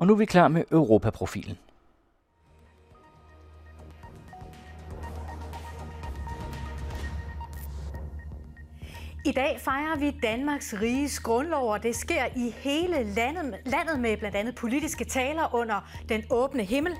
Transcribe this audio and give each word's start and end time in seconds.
Og 0.00 0.06
nu 0.06 0.12
er 0.12 0.16
vi 0.16 0.24
klar 0.24 0.48
med 0.48 0.64
Europaprofilen. 0.72 1.58
I 9.24 9.32
dag 9.32 9.60
fejrer 9.60 9.98
vi 9.98 10.10
Danmarks 10.22 10.74
riges 10.80 11.20
grundlov, 11.20 11.72
og 11.72 11.82
det 11.82 11.96
sker 11.96 12.24
i 12.36 12.50
hele 12.50 13.14
landet, 13.14 13.54
landet 13.66 14.00
med 14.00 14.16
blandt 14.16 14.36
andet 14.36 14.54
politiske 14.54 15.04
taler 15.04 15.54
under 15.54 15.90
den 16.08 16.22
åbne 16.30 16.64
himmel. 16.64 16.92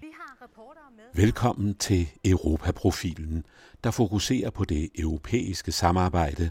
Vi 0.00 0.06
har 0.12 0.90
med. 0.96 1.22
Velkommen 1.22 1.74
til 1.74 2.08
Europaprofilen, 2.24 3.46
der 3.84 3.90
fokuserer 3.90 4.50
på 4.50 4.64
det 4.64 4.90
europæiske 4.98 5.72
samarbejde 5.72 6.50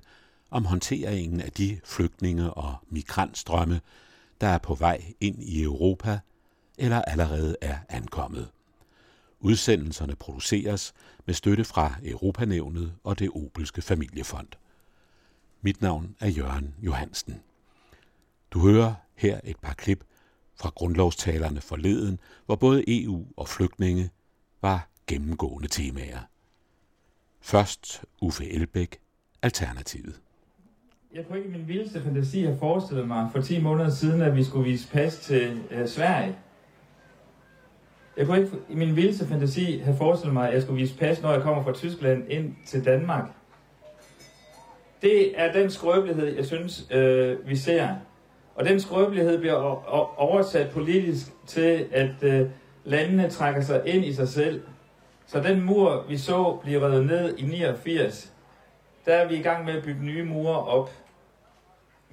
om 0.55 0.65
håndteringen 0.65 1.41
af 1.41 1.51
de 1.51 1.79
flygtninge 1.83 2.53
og 2.53 2.75
migrantstrømme, 2.89 3.81
der 4.41 4.47
er 4.47 4.57
på 4.57 4.75
vej 4.75 5.13
ind 5.19 5.43
i 5.43 5.63
Europa 5.63 6.19
eller 6.77 7.01
allerede 7.01 7.55
er 7.61 7.77
ankommet. 7.89 8.49
Udsendelserne 9.39 10.15
produceres 10.15 10.93
med 11.25 11.33
støtte 11.33 11.63
fra 11.63 11.95
Europanævnet 12.03 12.93
og 13.03 13.19
det 13.19 13.29
Obelske 13.29 13.81
Familiefond. 13.81 14.47
Mit 15.61 15.81
navn 15.81 16.15
er 16.19 16.27
Jørgen 16.27 16.75
Johansen. 16.81 17.41
Du 18.51 18.59
hører 18.59 18.93
her 19.15 19.39
et 19.43 19.57
par 19.57 19.73
klip 19.73 20.03
fra 20.55 20.69
grundlovstalerne 20.75 21.61
forleden, 21.61 22.19
hvor 22.45 22.55
både 22.55 23.03
EU 23.03 23.25
og 23.37 23.49
flygtninge 23.49 24.09
var 24.61 24.89
gennemgående 25.07 25.67
temaer. 25.67 26.21
Først 27.41 28.03
Uffe 28.21 28.49
Elbæk, 28.49 28.97
Alternativet. 29.41 30.21
Jeg 31.15 31.25
kunne 31.25 31.37
ikke 31.37 31.49
i 31.49 31.51
min 31.51 31.67
vildeste 31.67 32.01
fantasi 32.01 32.43
have 32.43 32.57
forestillet 32.57 33.07
mig 33.07 33.29
for 33.31 33.41
10 33.41 33.61
måneder 33.61 33.89
siden, 33.89 34.21
at 34.21 34.35
vi 34.35 34.43
skulle 34.43 34.69
vise 34.69 34.91
pas 34.91 35.17
til 35.17 35.61
øh, 35.71 35.87
Sverige. 35.87 36.35
Jeg 38.17 38.25
kunne 38.25 38.37
ikke 38.39 38.51
i 38.69 38.75
min 38.75 38.95
vildeste 38.95 39.27
fantasi 39.27 39.77
have 39.77 39.97
forestillet 39.97 40.33
mig, 40.33 40.47
at 40.47 40.53
jeg 40.53 40.61
skulle 40.61 40.81
vise 40.81 40.97
pas, 40.97 41.21
når 41.21 41.31
jeg 41.31 41.41
kommer 41.41 41.63
fra 41.63 41.73
Tyskland 41.73 42.23
ind 42.29 42.55
til 42.65 42.85
Danmark. 42.85 43.25
Det 45.01 45.41
er 45.41 45.51
den 45.51 45.71
skrøbelighed, 45.71 46.35
jeg 46.35 46.45
synes, 46.45 46.87
øh, 46.91 47.47
vi 47.47 47.55
ser. 47.55 47.89
Og 48.55 48.65
den 48.65 48.79
skrøbelighed 48.79 49.39
bliver 49.39 49.55
oversat 50.19 50.69
politisk 50.69 51.27
til, 51.47 51.87
at 51.91 52.23
øh, 52.23 52.49
landene 52.83 53.29
trækker 53.29 53.61
sig 53.61 53.81
ind 53.85 54.05
i 54.05 54.13
sig 54.13 54.27
selv. 54.27 54.61
Så 55.27 55.39
den 55.39 55.65
mur, 55.65 56.05
vi 56.09 56.17
så 56.17 56.57
blive 56.61 56.81
revet 56.81 57.05
ned 57.05 57.37
i 57.37 57.45
89, 57.45 58.33
der 59.05 59.13
er 59.13 59.27
vi 59.27 59.35
i 59.35 59.41
gang 59.41 59.65
med 59.65 59.73
at 59.73 59.83
bygge 59.83 60.05
nye 60.05 60.23
mure 60.23 60.59
op. 60.59 60.89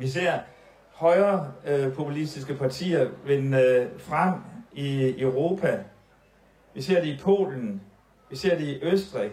Vi 0.02 0.08
ser 0.08 0.38
højre 0.92 1.52
øh, 1.66 1.94
populistiske 1.94 2.54
partier 2.54 3.08
vinde 3.26 3.58
øh, 3.58 4.00
frem 4.00 4.34
i 4.72 5.14
Europa. 5.18 5.78
Vi 6.74 6.82
ser 6.82 7.00
det 7.00 7.08
i 7.08 7.18
Polen. 7.22 7.82
Vi 8.30 8.36
ser 8.36 8.58
det 8.58 8.64
i 8.64 8.78
Østrig. 8.82 9.30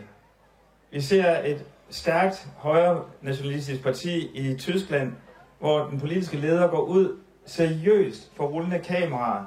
Vi 0.92 1.02
ser 1.02 1.40
et 1.46 1.66
stærkt 1.90 2.48
højre 2.58 3.04
nationalistisk 3.22 3.84
parti 3.84 4.30
i 4.34 4.58
Tyskland, 4.58 5.14
hvor 5.60 5.80
den 5.80 6.00
politiske 6.00 6.38
leder 6.38 6.68
går 6.68 6.82
ud 6.82 7.18
seriøst 7.46 8.32
for 8.36 8.48
rullende 8.48 8.80
kameraer 8.80 9.46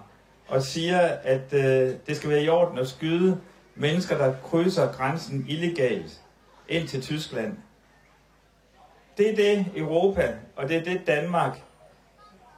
og 0.48 0.62
siger, 0.62 1.01
at 1.25 1.53
øh, 1.53 1.95
det 2.07 2.17
skal 2.17 2.31
være 2.31 2.42
i 2.42 2.48
orden 2.48 2.79
at 2.79 2.89
skyde 2.89 3.41
mennesker, 3.75 4.19
der 4.19 4.34
krydser 4.42 4.92
grænsen 4.92 5.45
illegalt 5.48 6.20
ind 6.69 6.89
til 6.89 7.03
Tyskland. 7.03 7.57
Det 9.17 9.31
er 9.31 9.37
det 9.37 9.67
Europa, 9.77 10.35
og 10.57 10.69
det 10.69 10.77
er 10.77 10.85
det 10.85 11.07
Danmark, 11.07 11.63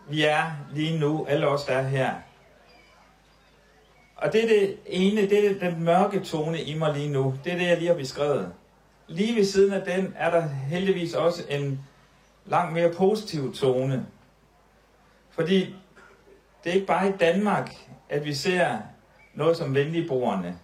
vi 0.08 0.24
er 0.24 0.50
lige 0.72 0.98
nu, 0.98 1.26
alle 1.28 1.48
os, 1.48 1.64
der 1.64 1.72
er 1.72 1.88
her. 1.88 2.14
Og 4.16 4.32
det 4.32 4.44
er 4.44 4.48
det 4.48 4.78
ene, 4.86 5.20
det 5.20 5.50
er 5.50 5.70
den 5.70 5.84
mørke 5.84 6.20
tone 6.20 6.62
i 6.62 6.74
mig 6.78 6.94
lige 6.94 7.08
nu. 7.08 7.34
Det 7.44 7.52
er 7.52 7.56
det, 7.56 7.66
jeg 7.66 7.78
lige 7.78 7.88
har 7.88 7.96
beskrevet. 7.96 8.52
Lige 9.06 9.36
ved 9.36 9.44
siden 9.44 9.72
af 9.72 9.82
den 9.82 10.14
er 10.18 10.30
der 10.30 10.48
heldigvis 10.48 11.14
også 11.14 11.42
en 11.48 11.80
langt 12.44 12.72
mere 12.72 12.92
positiv 12.92 13.54
tone. 13.54 14.06
Fordi 15.30 15.76
det 16.64 16.70
er 16.70 16.74
ikke 16.74 16.86
bare 16.86 17.08
i 17.08 17.12
Danmark, 17.12 17.70
at 18.08 18.24
vi 18.24 18.34
ser 18.34 18.78
noget 19.34 19.56
som 19.56 19.74
venligbrugerne. 19.74 20.58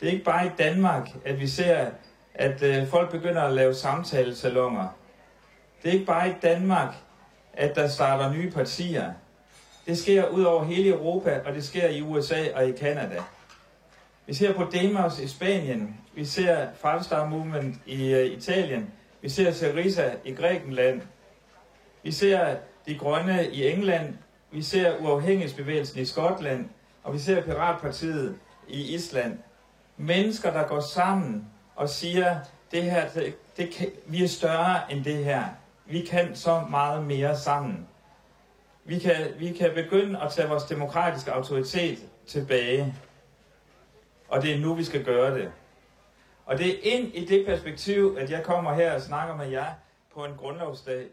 Det 0.00 0.08
er 0.08 0.12
ikke 0.12 0.24
bare 0.24 0.46
i 0.46 0.50
Danmark, 0.58 1.08
at 1.24 1.40
vi 1.40 1.46
ser, 1.46 1.90
at 2.34 2.62
øh, 2.62 2.86
folk 2.88 3.10
begynder 3.10 3.42
at 3.42 3.52
lave 3.52 3.74
samtalesalonger. 3.74 4.88
Det 5.82 5.88
er 5.88 5.92
ikke 5.92 6.06
bare 6.06 6.30
i 6.30 6.34
Danmark, 6.42 6.94
at 7.52 7.76
der 7.76 7.88
starter 7.88 8.32
nye 8.32 8.50
partier. 8.50 9.12
Det 9.86 9.98
sker 9.98 10.28
ud 10.28 10.42
over 10.42 10.64
hele 10.64 10.88
Europa, 10.88 11.40
og 11.46 11.54
det 11.54 11.64
sker 11.64 11.88
i 11.88 12.02
USA 12.02 12.44
og 12.54 12.68
i 12.68 12.72
Kanada. 12.72 13.22
Vi 14.26 14.34
ser 14.34 14.52
på 14.52 14.64
Demos 14.72 15.18
i 15.18 15.28
Spanien, 15.28 15.96
vi 16.14 16.24
ser 16.24 16.68
Five 16.74 17.02
Star 17.02 17.26
Movement 17.28 17.76
i 17.86 18.12
øh, 18.14 18.26
Italien, 18.26 18.90
vi 19.20 19.28
ser 19.28 19.52
Syriza 19.52 20.10
i 20.24 20.32
Grækenland, 20.32 21.02
vi 22.02 22.12
ser 22.12 22.56
De 22.86 22.98
Grønne 22.98 23.48
i 23.52 23.68
England, 23.68 24.14
vi 24.50 24.62
ser 24.62 24.96
Uafhængighedsbevægelsen 24.96 26.00
i 26.00 26.04
Skotland, 26.04 26.68
og 27.02 27.14
vi 27.14 27.18
ser 27.18 27.42
Piratpartiet 27.42 28.38
i 28.68 28.94
Island. 28.94 29.38
Mennesker, 29.96 30.52
der 30.52 30.66
går 30.66 30.80
sammen 30.80 31.46
og 31.78 31.88
siger, 31.88 32.38
det 32.70 32.82
her, 32.82 33.08
det, 33.08 33.34
det 33.56 33.70
kan, 33.70 33.90
vi 34.06 34.24
er 34.24 34.28
større 34.28 34.92
end 34.92 35.04
det 35.04 35.24
her. 35.24 35.44
Vi 35.86 36.00
kan 36.00 36.36
så 36.36 36.60
meget 36.70 37.04
mere 37.04 37.36
sammen. 37.36 37.88
Vi 38.84 38.98
kan, 38.98 39.16
vi 39.38 39.52
kan 39.52 39.70
begynde 39.74 40.20
at 40.20 40.32
tage 40.32 40.48
vores 40.48 40.64
demokratiske 40.64 41.32
autoritet 41.32 41.98
tilbage. 42.26 42.94
Og 44.28 44.42
det 44.42 44.54
er 44.54 44.58
nu, 44.58 44.74
vi 44.74 44.84
skal 44.84 45.04
gøre 45.04 45.34
det. 45.38 45.52
Og 46.46 46.58
det 46.58 46.68
er 46.68 46.92
ind 46.96 47.14
i 47.14 47.24
det 47.24 47.46
perspektiv, 47.46 48.16
at 48.20 48.30
jeg 48.30 48.42
kommer 48.42 48.74
her 48.74 48.94
og 48.94 49.00
snakker 49.00 49.36
med 49.36 49.48
jer 49.48 49.66
på 50.14 50.24
en 50.24 50.32
grundlovsdag. 50.36 51.06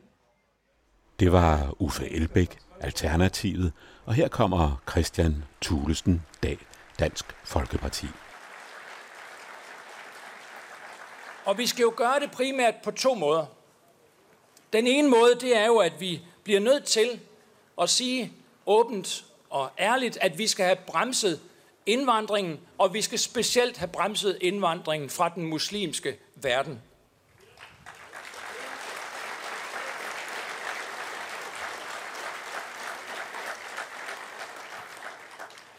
Det 1.20 1.32
var 1.32 1.76
Uffe 1.80 2.12
Elbæk, 2.12 2.58
Alternativet, 2.80 3.74
og 4.06 4.14
her 4.14 4.28
kommer 4.28 4.82
Christian 4.90 5.44
Thulesen 5.62 6.24
Dag, 6.44 6.58
Dansk 7.00 7.36
Folkeparti. 7.44 8.08
Og 11.46 11.58
vi 11.58 11.68
skal 11.68 11.84
jo 11.84 11.94
gøre 11.96 12.20
det 12.20 12.32
primært 12.32 12.76
på 12.84 12.92
to 12.92 13.14
måder. 13.14 13.46
Den 14.74 14.88
ene 14.88 15.10
måde, 15.10 15.36
det 15.36 15.58
er 15.58 15.66
jo, 15.66 15.78
at 15.78 16.00
vi 16.00 16.22
bliver 16.44 16.60
nødt 16.60 16.86
til 16.86 17.20
at 17.82 17.90
sige 17.90 18.34
åbent 18.66 19.26
og 19.50 19.72
ærligt, 19.80 20.18
at 20.22 20.38
vi 20.38 20.48
skal 20.48 20.66
have 20.66 20.78
bremset 20.88 21.40
indvandringen, 21.86 22.60
og 22.78 22.94
vi 22.94 23.02
skal 23.02 23.20
specielt 23.20 23.78
have 23.78 23.88
bremset 23.88 24.38
indvandringen 24.42 25.10
fra 25.10 25.30
den 25.30 25.46
muslimske 25.46 26.18
verden. 26.36 26.82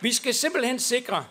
Vi 0.01 0.13
skal 0.13 0.35
simpelthen 0.35 0.79
sikre, 0.79 1.27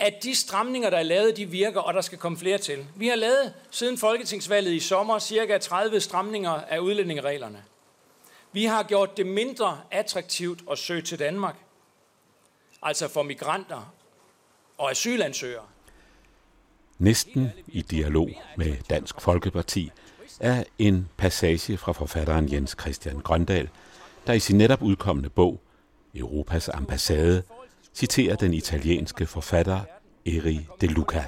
at 0.00 0.22
de 0.22 0.34
stramninger, 0.34 0.90
der 0.90 0.98
er 0.98 1.02
lavet, 1.02 1.36
de 1.36 1.46
virker, 1.46 1.80
og 1.80 1.94
der 1.94 2.00
skal 2.00 2.18
komme 2.18 2.38
flere 2.38 2.58
til. 2.58 2.86
Vi 2.96 3.08
har 3.08 3.16
lavet 3.16 3.54
siden 3.70 3.98
folketingsvalget 3.98 4.72
i 4.72 4.80
sommer 4.80 5.18
cirka 5.18 5.58
30 5.58 6.00
stramninger 6.00 6.50
af 6.50 6.78
udlændingereglerne. 6.78 7.62
Vi 8.52 8.64
har 8.64 8.82
gjort 8.82 9.16
det 9.16 9.26
mindre 9.26 9.80
attraktivt 9.90 10.62
at 10.70 10.78
søge 10.78 11.02
til 11.02 11.18
Danmark. 11.18 11.56
Altså 12.82 13.08
for 13.08 13.22
migranter 13.22 13.94
og 14.78 14.90
asylansøgere. 14.90 15.64
Næsten 16.98 17.50
i 17.68 17.82
dialog 17.82 18.30
med 18.56 18.76
Dansk 18.90 19.20
Folkeparti 19.20 19.90
er 20.40 20.64
en 20.78 21.08
passage 21.16 21.76
fra 21.76 21.92
forfatteren 21.92 22.52
Jens 22.52 22.76
Christian 22.80 23.18
Grøndal, 23.20 23.68
der 24.26 24.32
i 24.32 24.40
sin 24.40 24.58
netop 24.58 24.82
udkommende 24.82 25.30
bog 25.30 25.60
Europas 26.14 26.68
ambassade 26.68 27.42
citerer 27.94 28.36
den 28.36 28.54
italienske 28.54 29.26
forfatter 29.26 29.80
Eri 30.26 30.66
De 30.80 30.86
Luca. 30.86 31.24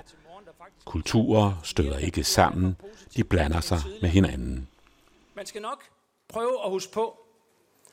Kulturer 0.84 1.60
støder 1.64 1.98
ikke 1.98 2.24
sammen, 2.24 2.76
de 3.16 3.24
blander 3.24 3.60
sig 3.60 3.80
med 4.00 4.10
hinanden. 4.10 4.68
Man 5.34 5.46
skal 5.46 5.62
nok 5.62 5.84
prøve 6.28 6.64
at 6.64 6.70
huske 6.70 6.92
på, 6.92 7.18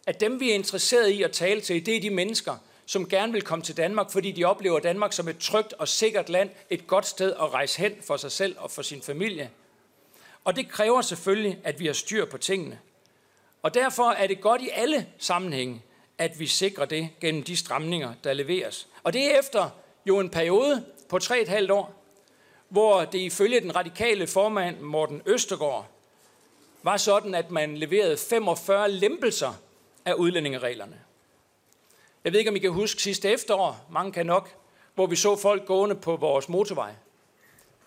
at 0.07 0.19
dem 0.19 0.39
vi 0.39 0.51
er 0.51 0.56
interesseret 0.56 1.10
i 1.10 1.24
at 1.24 1.31
tale 1.31 1.62
til, 1.62 1.86
det 1.86 1.95
er 1.95 2.01
de 2.01 2.10
mennesker, 2.10 2.56
som 2.86 3.10
gerne 3.10 3.31
vil 3.31 3.42
komme 3.42 3.63
til 3.63 3.77
Danmark, 3.77 4.12
fordi 4.12 4.31
de 4.31 4.45
oplever 4.45 4.80
Danmark 4.80 5.13
som 5.13 5.27
et 5.27 5.38
trygt 5.38 5.74
og 5.74 5.88
sikkert 5.88 6.30
land, 6.30 6.50
et 6.69 6.88
godt 6.88 7.06
sted 7.06 7.33
at 7.33 7.54
rejse 7.54 7.77
hen 7.81 7.94
for 8.07 8.18
sig 8.18 8.31
selv 8.31 8.56
og 8.60 8.71
for 8.71 8.81
sin 8.81 9.01
familie. 9.01 9.50
Og 10.44 10.56
det 10.56 10.69
kræver 10.69 11.01
selvfølgelig, 11.01 11.60
at 11.63 11.80
vi 11.80 11.86
har 11.86 11.94
styr 11.94 12.25
på 12.25 12.38
tingene. 12.38 12.80
Og 13.62 13.74
derfor 13.74 14.12
er 14.12 14.27
det 14.27 14.42
godt 14.42 14.62
i 14.62 14.69
alle 14.74 15.07
sammenhænge, 15.18 15.81
at 16.19 16.39
vi 16.39 16.48
sikrer 16.48 16.86
det 16.86 17.10
gennem 17.21 17.44
de 17.44 17.57
stramninger, 17.57 18.13
der 18.24 18.33
leveres. 18.33 18.88
Og 19.04 19.13
det 19.13 19.25
er 19.25 19.39
efter 19.39 19.69
jo 20.06 20.19
en 20.19 20.30
periode 20.30 20.86
på 21.10 21.18
3,5 21.24 21.71
år, 21.74 21.94
hvor 22.69 23.06
det 23.06 23.19
ifølge 23.19 23.62
den 23.62 23.75
radikale 23.75 24.27
formand 24.27 24.80
Morten 24.80 25.21
Østergaard 25.25 25.88
var 26.83 26.98
sådan, 26.98 27.36
at 27.36 27.51
man 27.51 27.77
leverede 27.77 28.18
45 28.18 28.92
lempelser 28.92 29.54
af 30.06 30.13
udlændingereglerne. 30.13 31.00
Jeg 32.24 32.31
ved 32.31 32.39
ikke, 32.39 32.50
om 32.50 32.56
I 32.56 32.60
kan 32.60 32.71
huske 32.71 33.01
sidste 33.01 33.30
efterår, 33.30 33.88
mange 33.92 34.12
kan 34.12 34.25
nok, 34.25 34.56
hvor 34.95 35.07
vi 35.07 35.16
så 35.16 35.36
folk 35.36 35.66
gående 35.66 35.95
på 35.95 36.16
vores 36.16 36.50
motorvej. 36.50 36.94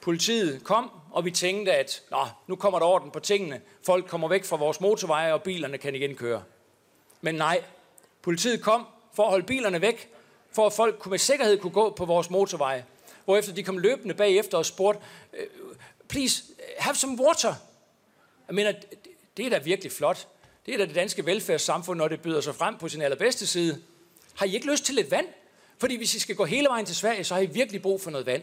Politiet 0.01 0.65
kom, 0.65 0.91
og 1.11 1.25
vi 1.25 1.31
tænkte, 1.31 1.73
at 1.73 2.03
Nå, 2.11 2.27
nu 2.47 2.57
kommer 2.57 2.79
der 2.79 2.87
orden 2.87 3.11
på 3.11 3.21
tingene. 3.21 3.61
Folk 3.87 4.07
kommer 4.07 4.29
væk 4.29 4.45
fra 4.45 4.57
vores 4.57 4.81
motorveje, 4.81 5.33
og 5.33 5.43
bilerne 5.43 5.79
kan 5.79 5.95
igen 5.95 6.15
køre. 6.15 6.43
Men 7.21 7.35
nej, 7.35 7.63
politiet 8.23 8.63
kom 8.63 8.87
for 9.15 9.23
at 9.23 9.31
holde 9.31 9.47
bilerne 9.47 9.81
væk, 9.81 10.13
for 10.53 10.67
at 10.67 10.73
folk 10.73 11.07
med 11.07 11.19
sikkerhed 11.19 11.59
kunne 11.59 11.73
gå 11.73 11.91
på 11.91 12.05
vores 12.05 12.31
motorveje. 12.31 12.85
Hvorefter 13.25 13.53
de 13.53 13.63
kom 13.63 13.79
løbende 13.79 14.15
bagefter 14.15 14.59
og 14.59 14.67
spurgte, 14.67 15.01
øh, 15.33 15.47
please, 16.09 16.45
have 16.79 16.95
some 16.95 17.23
water. 17.23 17.55
Jeg 18.49 18.55
mener, 18.55 18.73
det 19.37 19.47
er 19.47 19.51
da 19.51 19.59
virkelig 19.59 19.93
flot. 19.93 20.29
Det 20.67 20.75
er 20.75 20.79
da 20.79 20.87
det 20.87 20.95
danske 20.95 21.27
velfærdssamfund, 21.27 21.99
når 21.99 22.09
det 22.09 22.23
byder 22.23 22.41
sig 22.41 22.55
frem 22.55 22.79
på 22.79 22.89
sin 22.89 23.03
allerbedste 23.03 23.47
side. 23.47 23.83
Har 24.35 24.47
I 24.47 24.55
ikke 24.55 24.71
lyst 24.71 24.85
til 24.85 24.95
lidt 24.95 25.11
vand? 25.11 25.27
Fordi 25.79 25.97
hvis 25.97 26.15
I 26.15 26.19
skal 26.19 26.37
gå 26.37 26.45
hele 26.45 26.69
vejen 26.69 26.87
til 26.87 26.97
Sverige, 26.97 27.25
så 27.25 27.35
har 27.35 27.41
I 27.41 27.47
virkelig 27.47 27.83
brug 27.83 28.01
for 28.01 28.11
noget 28.11 28.27
vand. 28.27 28.43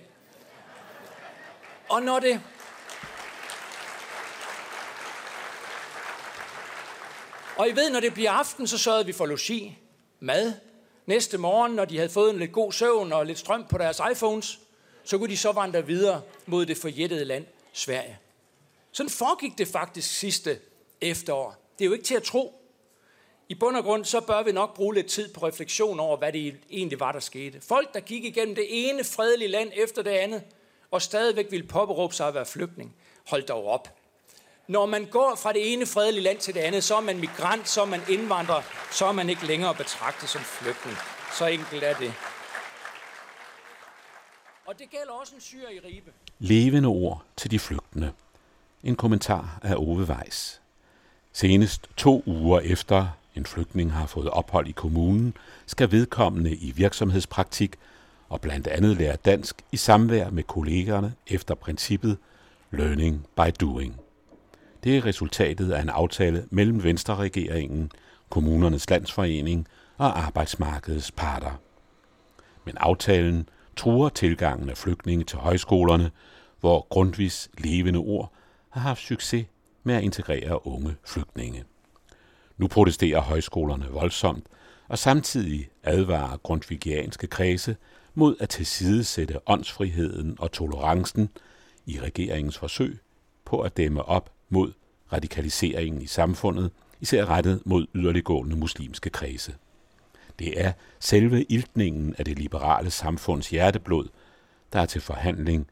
Og 1.89 2.03
når 2.03 2.19
det... 2.19 2.41
Og 7.59 7.69
I 7.69 7.75
ved, 7.75 7.89
når 7.89 7.99
det 7.99 8.13
bliver 8.13 8.31
aften, 8.31 8.67
så 8.67 8.77
sørgede 8.77 9.05
vi 9.05 9.11
for 9.11 9.25
logi, 9.25 9.77
mad. 10.19 10.53
Næste 11.05 11.37
morgen, 11.37 11.71
når 11.71 11.85
de 11.85 11.97
havde 11.97 12.09
fået 12.09 12.33
en 12.33 12.39
lidt 12.39 12.51
god 12.51 12.71
søvn 12.71 13.13
og 13.13 13.25
lidt 13.25 13.39
strøm 13.39 13.65
på 13.69 13.77
deres 13.77 14.01
iPhones, 14.11 14.59
så 15.03 15.17
kunne 15.17 15.29
de 15.29 15.37
så 15.37 15.51
vandre 15.51 15.85
videre 15.85 16.21
mod 16.45 16.65
det 16.65 16.77
forjættede 16.77 17.25
land, 17.25 17.45
Sverige. 17.73 18.19
Sådan 18.91 19.09
foregik 19.09 19.57
det 19.57 19.67
faktisk 19.67 20.19
sidste 20.19 20.59
efterår. 21.01 21.55
Det 21.79 21.85
er 21.85 21.87
jo 21.87 21.93
ikke 21.93 22.05
til 22.05 22.15
at 22.15 22.23
tro. 22.23 22.53
I 23.49 23.55
bund 23.55 23.77
og 23.77 23.83
grund, 23.83 24.05
så 24.05 24.19
bør 24.19 24.43
vi 24.43 24.51
nok 24.51 24.75
bruge 24.75 24.95
lidt 24.95 25.07
tid 25.07 25.33
på 25.33 25.47
refleksion 25.47 25.99
over, 25.99 26.17
hvad 26.17 26.33
det 26.33 26.55
egentlig 26.69 26.99
var, 26.99 27.11
der 27.11 27.19
skete. 27.19 27.61
Folk, 27.61 27.93
der 27.93 27.99
gik 27.99 28.23
igennem 28.23 28.55
det 28.55 28.65
ene 28.69 29.03
fredelige 29.03 29.47
land 29.47 29.71
efter 29.75 30.01
det 30.01 30.11
andet, 30.11 30.43
og 30.91 31.01
stadigvæk 31.01 31.51
ville 31.51 31.67
påberåbe 31.67 32.15
sig 32.15 32.27
at 32.27 32.33
være 32.33 32.45
flygtning. 32.45 32.95
Hold 33.27 33.43
dog 33.43 33.65
op. 33.65 33.98
Når 34.69 34.85
man 34.85 35.05
går 35.05 35.35
fra 35.35 35.53
det 35.53 35.73
ene 35.73 35.85
fredelige 35.85 36.23
land 36.23 36.37
til 36.37 36.53
det 36.53 36.59
andet, 36.59 36.83
så 36.83 36.95
er 36.95 37.01
man 37.01 37.19
migrant, 37.19 37.69
så 37.69 37.81
er 37.81 37.85
man 37.85 38.01
indvandrer, 38.09 38.61
så 38.91 39.05
er 39.05 39.11
man 39.11 39.29
ikke 39.29 39.45
længere 39.45 39.75
betragtet 39.75 40.29
som 40.29 40.41
flygtning. 40.41 40.97
Så 41.37 41.45
enkelt 41.45 41.83
er 41.83 41.97
det. 41.97 42.13
Og 44.65 44.79
det 44.79 44.89
gælder 44.89 45.11
også 45.21 45.35
en 45.35 45.41
syre 45.41 45.75
i 45.75 45.79
Ribe. 45.79 46.11
Levende 46.39 46.87
ord 46.87 47.23
til 47.37 47.51
de 47.51 47.59
flygtende. 47.59 48.11
En 48.83 48.95
kommentar 48.95 49.59
af 49.63 49.75
Ove 49.75 50.03
Weiss. 50.03 50.61
Senest 51.33 51.89
to 51.97 52.23
uger 52.25 52.59
efter 52.59 53.07
en 53.35 53.45
flygtning 53.45 53.93
har 53.93 54.05
fået 54.05 54.29
ophold 54.29 54.67
i 54.67 54.71
kommunen, 54.71 55.37
skal 55.65 55.91
vedkommende 55.91 56.55
i 56.55 56.71
virksomhedspraktik 56.71 57.75
og 58.29 58.41
blandt 58.41 58.67
andet 58.67 58.97
lære 58.97 59.15
dansk 59.15 59.61
i 59.71 59.77
samvær 59.77 60.29
med 60.29 60.43
kollegerne 60.43 61.13
efter 61.27 61.55
princippet 61.55 62.17
Learning 62.71 63.27
by 63.35 63.51
Doing. 63.59 64.08
Det 64.83 64.97
er 64.97 65.05
resultatet 65.05 65.71
af 65.71 65.81
en 65.81 65.89
aftale 65.89 66.45
mellem 66.49 66.83
Venstre-regeringen, 66.83 67.91
Kommunernes 68.29 68.89
Landsforening 68.89 69.67
og 69.97 70.19
arbejdsmarkedets 70.19 71.11
parter. 71.11 71.61
Men 72.65 72.77
aftalen 72.77 73.49
truer 73.75 74.09
tilgangen 74.09 74.69
af 74.69 74.77
flygtninge 74.77 75.25
til 75.25 75.37
højskolerne, 75.37 76.11
hvor 76.59 76.87
Grundvis 76.89 77.49
levende 77.57 77.99
ord 77.99 78.33
har 78.69 78.81
haft 78.81 79.01
succes 79.01 79.45
med 79.83 79.95
at 79.95 80.03
integrere 80.03 80.67
unge 80.67 80.95
flygtninge. 81.05 81.63
Nu 82.57 82.67
protesterer 82.67 83.21
højskolerne 83.21 83.85
voldsomt, 83.89 84.45
og 84.87 84.97
samtidig 84.97 85.69
advarer 85.83 86.37
grundvigianske 86.37 87.27
kredse 87.27 87.75
mod 88.13 88.35
at 88.39 88.49
tilsidesætte 88.49 89.39
åndsfriheden 89.47 90.35
og 90.39 90.51
tolerancen 90.51 91.29
i 91.85 91.99
regeringens 91.99 92.57
forsøg 92.57 92.99
på 93.45 93.61
at 93.61 93.77
dæmme 93.77 94.03
op 94.03 94.29
mod 94.49 94.73
radikaliseringen 95.13 96.01
i 96.01 96.07
samfundet, 96.07 96.71
især 97.01 97.25
rettet 97.25 97.61
mod 97.65 97.87
yderliggående 97.95 98.55
muslimske 98.55 99.09
kredse. 99.09 99.55
Det 100.39 100.61
er 100.61 100.71
selve 100.99 101.43
iltningen 101.43 102.15
af 102.17 102.25
det 102.25 102.39
liberale 102.39 102.91
samfunds 102.91 103.49
hjerteblod, 103.49 104.07
der 104.73 104.79
er 104.79 104.85
til 104.85 105.01
forhandling, 105.01 105.67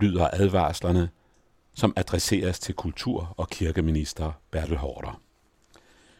lyder 0.00 0.28
advarslerne, 0.32 1.08
som 1.74 1.92
adresseres 1.96 2.58
til 2.58 2.74
kultur- 2.74 3.34
og 3.36 3.48
kirkeminister 3.48 4.32
Bertel 4.50 4.76
Hårder. 4.76 5.20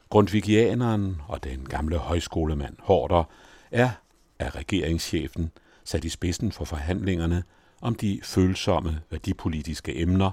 Grundvigianeren 0.09 1.21
og 1.29 1.45
den 1.45 1.69
gamle 1.69 1.97
højskolemand 1.97 2.77
Hårder 2.79 3.25
er 3.71 3.91
af 4.39 4.55
regeringschefen 4.55 5.51
sat 5.85 6.05
i 6.05 6.09
spidsen 6.09 6.53
for 6.53 6.65
forhandlingerne 6.65 7.43
om 7.81 7.95
de 7.95 8.21
følsomme 8.23 9.01
værdipolitiske 9.11 10.01
emner, 10.01 10.31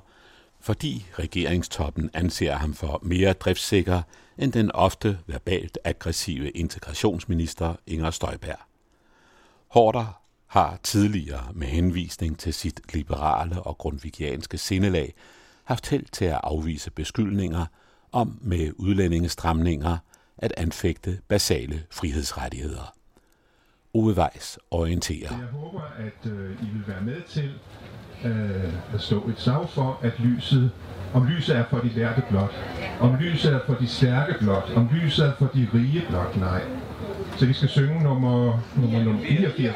fordi 0.65 1.05
regeringstoppen 1.19 2.09
anser 2.13 2.55
ham 2.55 2.73
for 2.73 2.99
mere 3.03 3.33
driftssikker 3.33 4.01
end 4.37 4.53
den 4.53 4.71
ofte 4.71 5.19
verbalt 5.27 5.77
aggressive 5.83 6.49
integrationsminister 6.49 7.75
Inger 7.87 8.11
Støjberg. 8.11 8.59
Hårder 9.67 10.21
har 10.47 10.79
tidligere 10.83 11.53
med 11.53 11.67
henvisning 11.67 12.39
til 12.39 12.53
sit 12.53 12.81
liberale 12.93 13.61
og 13.61 13.77
grundvigianske 13.77 14.57
sindelag 14.57 15.13
haft 15.63 15.89
held 15.89 16.05
til 16.11 16.25
at 16.25 16.39
afvise 16.43 16.91
beskyldninger 16.91 17.65
om 18.11 18.39
med 18.41 18.71
udlændingestramninger 18.75 19.97
at 20.37 20.53
anfægte 20.57 21.19
basale 21.27 21.83
frihedsrettigheder. 21.91 22.93
Ove 23.95 24.13
Weiss 24.13 24.59
orienterer. 24.71 25.29
Jeg 25.29 25.47
håber, 25.61 25.81
at 25.97 26.31
øh, 26.31 26.51
I 26.51 26.65
vil 26.73 26.83
være 26.87 27.01
med 27.01 27.21
til 27.29 27.51
øh, 28.25 28.93
at 28.93 29.01
stå 29.01 29.29
et 29.29 29.35
slag 29.37 29.69
for, 29.69 29.99
at 30.01 30.19
lyset, 30.19 30.71
om 31.13 31.27
lyset 31.27 31.55
er 31.55 31.63
for 31.69 31.77
de 31.77 31.89
lærte 31.89 32.23
blot, 32.29 32.55
om 32.99 33.15
lyset 33.15 33.53
er 33.53 33.59
for 33.67 33.73
de 33.73 33.87
stærke 33.87 34.35
blot, 34.39 34.71
om 34.75 34.89
lyset 34.93 35.25
er 35.25 35.31
for 35.37 35.45
de 35.53 35.67
rige 35.73 36.03
blot, 36.09 36.37
nej. 36.37 36.61
Så 37.37 37.45
vi 37.45 37.53
skal 37.53 37.69
synge 37.69 38.03
nummer, 38.03 38.59
nummer, 38.75 39.03
nummer 39.03 39.21
84. 39.27 39.75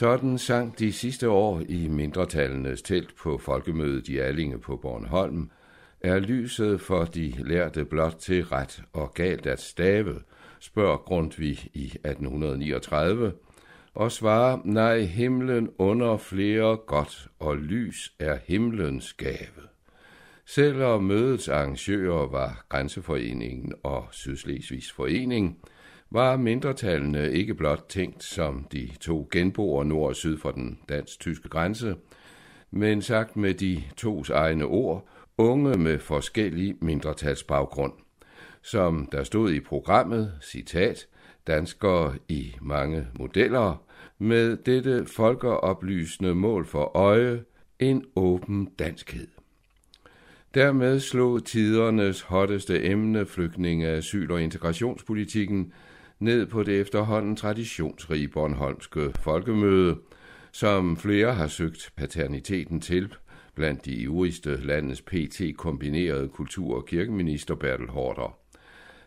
Sådan 0.00 0.38
sang 0.38 0.78
de 0.78 0.92
sidste 0.92 1.28
år 1.28 1.62
i 1.68 1.88
mindretallenes 1.88 2.82
telt 2.82 3.16
på 3.16 3.38
folkemødet 3.38 4.08
i 4.08 4.18
Allinge 4.18 4.58
på 4.58 4.76
Bornholm, 4.76 5.50
er 6.00 6.18
lyset 6.18 6.80
for 6.80 7.04
de 7.04 7.34
lærte 7.38 7.84
blot 7.84 8.14
til 8.14 8.44
ret 8.44 8.82
og 8.92 9.14
galt 9.14 9.46
at 9.46 9.60
stave, 9.60 10.20
spørger 10.60 10.96
Grundtvig 10.96 11.70
i 11.74 11.84
1839, 11.84 13.32
og 13.94 14.12
svarer, 14.12 14.58
nej, 14.64 15.00
himlen 15.00 15.70
under 15.78 16.16
flere 16.16 16.76
godt, 16.86 17.28
og 17.38 17.56
lys 17.56 18.12
er 18.18 18.38
himlens 18.44 19.12
gave. 19.12 19.68
Selvom 20.46 21.04
mødets 21.04 21.48
arrangører 21.48 22.26
var 22.26 22.64
Grænseforeningen 22.68 23.72
og 23.82 24.08
Sydslesvigs 24.10 24.92
Forening, 24.92 25.58
var 26.10 26.36
mindretallene 26.36 27.32
ikke 27.32 27.54
blot 27.54 27.84
tænkt 27.88 28.24
som 28.24 28.66
de 28.72 28.90
to 29.00 29.28
genboer 29.32 29.84
nord 29.84 30.08
og 30.08 30.16
syd 30.16 30.38
for 30.38 30.50
den 30.50 30.78
dansk-tyske 30.88 31.48
grænse, 31.48 31.96
men 32.70 33.02
sagt 33.02 33.36
med 33.36 33.54
de 33.54 33.82
tos 33.96 34.30
egne 34.30 34.64
ord, 34.64 35.08
unge 35.38 35.78
med 35.78 35.98
forskellig 35.98 36.76
mindretalsbaggrund. 36.80 37.92
Som 38.62 39.08
der 39.12 39.24
stod 39.24 39.52
i 39.52 39.60
programmet, 39.60 40.32
citat, 40.42 41.06
danskere 41.46 42.14
i 42.28 42.56
mange 42.60 43.06
modeller, 43.18 43.84
med 44.18 44.56
dette 44.56 45.06
folkeoplysende 45.06 46.34
mål 46.34 46.66
for 46.66 46.96
øje, 46.96 47.44
en 47.78 48.04
åben 48.16 48.68
danskhed. 48.78 49.26
Dermed 50.54 51.00
slog 51.00 51.44
tidernes 51.44 52.20
hotteste 52.20 52.84
emne, 52.84 53.26
flygtninge, 53.26 53.86
asyl 53.86 54.30
og 54.30 54.42
integrationspolitikken, 54.42 55.72
ned 56.20 56.46
på 56.46 56.62
det 56.62 56.80
efterhånden 56.80 57.36
traditionsrige 57.36 58.28
Bornholmske 58.28 59.12
folkemøde, 59.20 59.96
som 60.52 60.96
flere 60.96 61.34
har 61.34 61.46
søgt 61.46 61.92
paterniteten 61.96 62.80
til 62.80 63.14
blandt 63.54 63.84
de 63.84 63.94
ivrigste 63.94 64.56
landets 64.66 65.02
PT 65.02 65.40
kombinerede 65.56 66.28
kultur- 66.28 66.76
og 66.76 66.86
kirkeminister 66.86 67.54
Bertel 67.54 67.88
Hårder. 67.88 68.38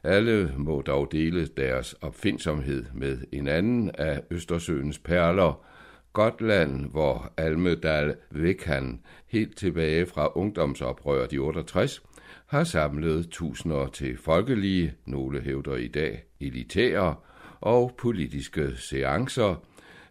Alle 0.03 0.53
må 0.58 0.82
dog 0.82 1.12
dele 1.12 1.46
deres 1.46 1.93
opfindsomhed 1.93 2.86
med 2.93 3.17
en 3.32 3.48
anden 3.48 3.91
af 3.93 4.22
Østersøens 4.32 5.00
perler, 5.00 5.65
Gotland, 6.13 6.91
hvor 6.91 7.34
Almedal 7.38 8.15
Vekan 8.32 9.01
helt 9.27 9.58
tilbage 9.58 10.05
fra 10.05 10.32
ungdomsoprøret 10.36 11.34
i 11.34 11.38
68 11.38 12.03
har 12.48 12.63
samlet 12.63 13.29
tusinder 13.29 13.88
til 13.88 14.17
folkelige, 14.17 14.93
nogle 15.05 15.41
hævder 15.41 15.75
i 15.75 15.88
dag 15.88 16.24
elitære 16.48 17.16
og 17.62 17.96
politiske 17.98 18.76
seancer, 18.78 19.56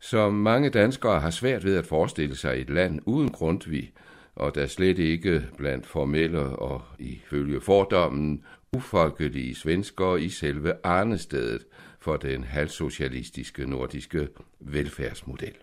som 0.00 0.34
mange 0.34 0.70
danskere 0.70 1.20
har 1.20 1.30
svært 1.30 1.64
ved 1.64 1.76
at 1.76 1.86
forestille 1.86 2.36
sig 2.36 2.60
et 2.60 2.70
land 2.70 3.00
uden 3.06 3.28
Grundtvig, 3.28 3.92
og 4.36 4.54
der 4.54 4.66
slet 4.66 4.98
ikke 4.98 5.46
blandt 5.56 5.86
formelle 5.86 6.40
og 6.40 6.82
ifølge 6.98 7.60
fordommen 7.60 8.44
ufolkelige 8.72 9.54
svenskere 9.54 10.22
i 10.22 10.28
selve 10.28 10.72
arnestedet 10.84 11.66
for 12.00 12.16
den 12.16 12.44
halvsocialistiske 12.44 13.70
nordiske 13.70 14.28
velfærdsmodel. 14.60 15.54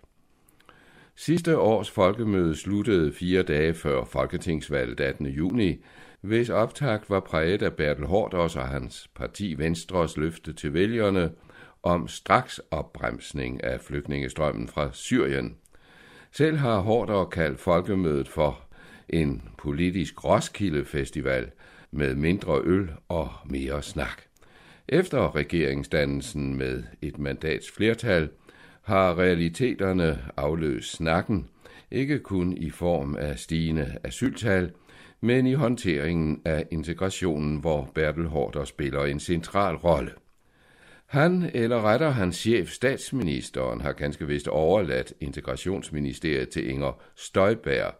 Sidste 1.16 1.58
års 1.58 1.90
folkemøde 1.90 2.56
sluttede 2.56 3.12
fire 3.12 3.42
dage 3.42 3.74
før 3.74 4.04
folketingsvalget 4.04 5.00
18. 5.00 5.26
juni, 5.26 5.84
hvis 6.20 6.48
optakt 6.48 7.10
var 7.10 7.20
præget 7.20 7.62
af 7.62 7.74
Bertel 7.74 8.06
Hårders 8.06 8.56
og 8.56 8.68
hans 8.68 9.10
parti 9.14 9.54
Venstres 9.58 10.16
løfte 10.16 10.52
til 10.52 10.74
vælgerne 10.74 11.30
om 11.82 12.08
straks 12.08 12.60
opbremsning 12.70 13.64
af 13.64 13.80
flygtningestrømmen 13.80 14.68
fra 14.68 14.88
Syrien. 14.92 15.56
Selv 16.32 16.56
har 16.56 16.80
Hårder 16.80 17.24
kaldt 17.24 17.60
folkemødet 17.60 18.28
for 18.28 18.60
en 19.08 19.42
politisk 19.58 20.24
Roskilde-festival 20.24 21.50
med 21.90 22.14
mindre 22.14 22.60
øl 22.64 22.90
og 23.08 23.30
mere 23.44 23.82
snak. 23.82 24.22
Efter 24.88 25.36
regeringsdannelsen 25.36 26.56
med 26.56 26.82
et 27.02 27.18
mandats 27.18 27.70
flertal 27.70 28.28
har 28.82 29.18
realiteterne 29.18 30.18
afløst 30.36 30.92
snakken, 30.92 31.48
ikke 31.90 32.18
kun 32.18 32.56
i 32.56 32.70
form 32.70 33.16
af 33.16 33.38
stigende 33.38 33.98
asyltal, 34.04 34.70
men 35.20 35.46
i 35.46 35.54
håndteringen 35.54 36.42
af 36.44 36.66
integrationen, 36.70 37.56
hvor 37.56 37.90
Bertel 37.94 38.26
Hårder 38.26 38.64
spiller 38.64 39.04
en 39.04 39.20
central 39.20 39.76
rolle. 39.76 40.10
Han, 41.06 41.50
eller 41.54 41.82
retter 41.82 42.10
hans 42.10 42.36
chef, 42.36 42.70
statsministeren, 42.70 43.80
har 43.80 43.92
ganske 43.92 44.26
vist 44.26 44.48
overladt 44.48 45.12
integrationsministeriet 45.20 46.48
til 46.48 46.70
Inger 46.70 47.00
Støjberg, 47.16 47.94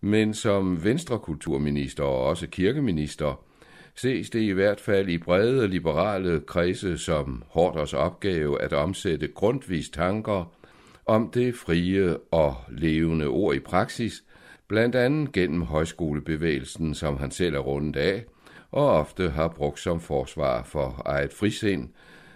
men 0.00 0.34
som 0.34 0.84
venstrekulturminister 0.84 2.04
og 2.04 2.24
også 2.24 2.46
kirkeminister 2.46 3.44
ses 3.94 4.30
det 4.30 4.40
i 4.40 4.50
hvert 4.50 4.80
fald 4.80 5.08
i 5.08 5.18
brede 5.18 5.68
liberale 5.68 6.40
kredse 6.40 6.98
som 6.98 7.42
Hårders 7.48 7.94
opgave 7.94 8.62
at 8.62 8.72
omsætte 8.72 9.28
grundvis 9.28 9.88
tanker 9.88 10.52
om 11.06 11.30
det 11.30 11.54
frie 11.54 12.16
og 12.16 12.56
levende 12.68 13.26
ord 13.26 13.54
i 13.54 13.60
praksis, 13.60 14.24
blandt 14.68 14.94
andet 14.94 15.32
gennem 15.32 15.62
højskolebevægelsen, 15.62 16.94
som 16.94 17.16
han 17.16 17.30
selv 17.30 17.54
er 17.54 17.58
rundet 17.58 17.96
af, 17.96 18.24
og 18.70 18.90
ofte 18.90 19.30
har 19.30 19.48
brugt 19.48 19.80
som 19.80 20.00
forsvar 20.00 20.62
for 20.62 21.02
eget 21.04 21.32
frisind, 21.32 21.88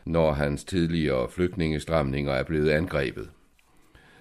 når 0.04 0.32
hans 0.32 0.64
tidligere 0.64 1.28
flygtningestramninger 1.28 2.32
er 2.32 2.42
blevet 2.42 2.70
angrebet. 2.70 3.30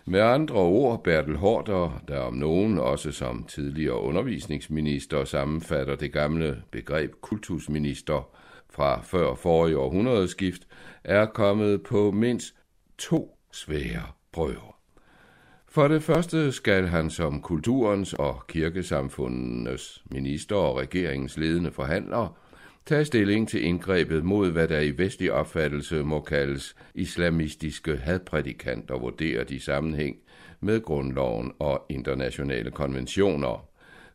Med 0.05 0.19
andre 0.19 0.55
ord, 0.55 1.03
Bertel 1.03 1.35
Hårder, 1.35 2.01
der 2.07 2.19
om 2.19 2.33
nogen 2.33 2.79
også 2.79 3.11
som 3.11 3.43
tidligere 3.43 4.01
undervisningsminister 4.01 5.25
sammenfatter 5.25 5.95
det 5.95 6.13
gamle 6.13 6.63
begreb 6.71 7.11
kultusminister 7.21 8.29
fra 8.69 9.01
før 9.01 9.35
forrige 9.35 9.77
århundredeskift, 9.77 10.67
er 11.03 11.25
kommet 11.25 11.83
på 11.83 12.11
mindst 12.11 12.55
to 12.97 13.37
svære 13.51 14.03
prøver. 14.31 14.78
For 15.79 15.87
det 15.87 16.03
første 16.03 16.51
skal 16.51 16.87
han 16.87 17.09
som 17.09 17.41
kulturens 17.41 18.13
og 18.13 18.47
kirkesamfundenes 18.47 20.03
minister 20.11 20.55
og 20.55 20.77
regeringens 20.77 21.37
ledende 21.37 21.71
forhandler 21.71 22.37
tage 22.85 23.05
stilling 23.05 23.49
til 23.49 23.63
indgrebet 23.63 24.23
mod, 24.23 24.51
hvad 24.51 24.67
der 24.67 24.79
i 24.79 24.97
vestlig 24.97 25.31
opfattelse 25.31 26.03
må 26.03 26.21
kaldes 26.21 26.75
islamistiske 26.95 27.97
hadprædikanter, 27.97 28.99
vurderer 28.99 29.43
de 29.43 29.59
sammenhæng 29.59 30.15
med 30.61 30.81
grundloven 30.81 31.51
og 31.59 31.85
internationale 31.89 32.71
konventioner. 32.71 33.65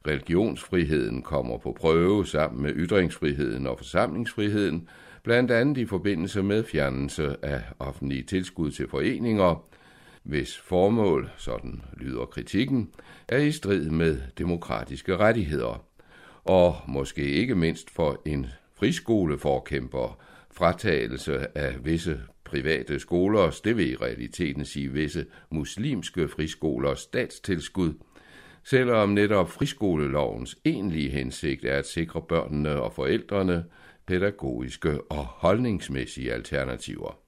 Religionsfriheden 0.07 1.23
kommer 1.23 1.59
på 1.59 1.73
prøve 1.73 2.27
sammen 2.27 2.63
med 2.63 2.73
ytringsfriheden 2.75 3.67
og 3.67 3.79
forsamlingsfriheden, 3.79 4.89
blandt 5.23 5.51
andet 5.51 5.79
i 5.79 5.85
forbindelse 5.85 6.43
med 6.43 6.65
fjernelse 6.65 7.37
af 7.43 7.63
offentlige 7.79 8.23
tilskud 8.23 8.71
til 8.71 8.89
foreninger, 8.89 9.65
hvis 10.25 10.59
formål, 10.59 11.31
sådan 11.37 11.83
lyder 11.97 12.25
kritikken, 12.25 12.91
er 13.29 13.39
i 13.39 13.53
strid 13.53 13.91
med 13.91 14.21
demokratiske 14.39 15.17
rettigheder. 15.17 15.87
Og 16.45 16.77
måske 16.89 17.23
ikke 17.23 17.55
mindst 17.55 17.91
for 17.91 18.23
en 18.27 18.47
friskoleforkæmper 18.75 20.21
fratagelse 20.53 21.59
af 21.59 21.85
visse 21.85 22.21
private 22.45 22.99
skolers, 22.99 23.61
det 23.61 23.77
vil 23.77 23.91
i 23.91 23.97
realiteten 23.97 24.65
sige 24.65 24.93
visse 24.93 25.27
muslimske 25.51 26.29
friskolers 26.29 27.01
statstilskud, 27.01 27.93
selvom 28.65 29.09
netop 29.09 29.51
friskolelovens 29.51 30.59
egentlige 30.65 31.11
hensigt 31.11 31.65
er 31.65 31.79
at 31.79 31.87
sikre 31.87 32.23
børnene 32.23 32.83
og 32.83 32.93
forældrene 32.93 33.65
pædagogiske 34.07 35.01
og 35.11 35.25
holdningsmæssige 35.25 36.33
alternativer. 36.33 37.24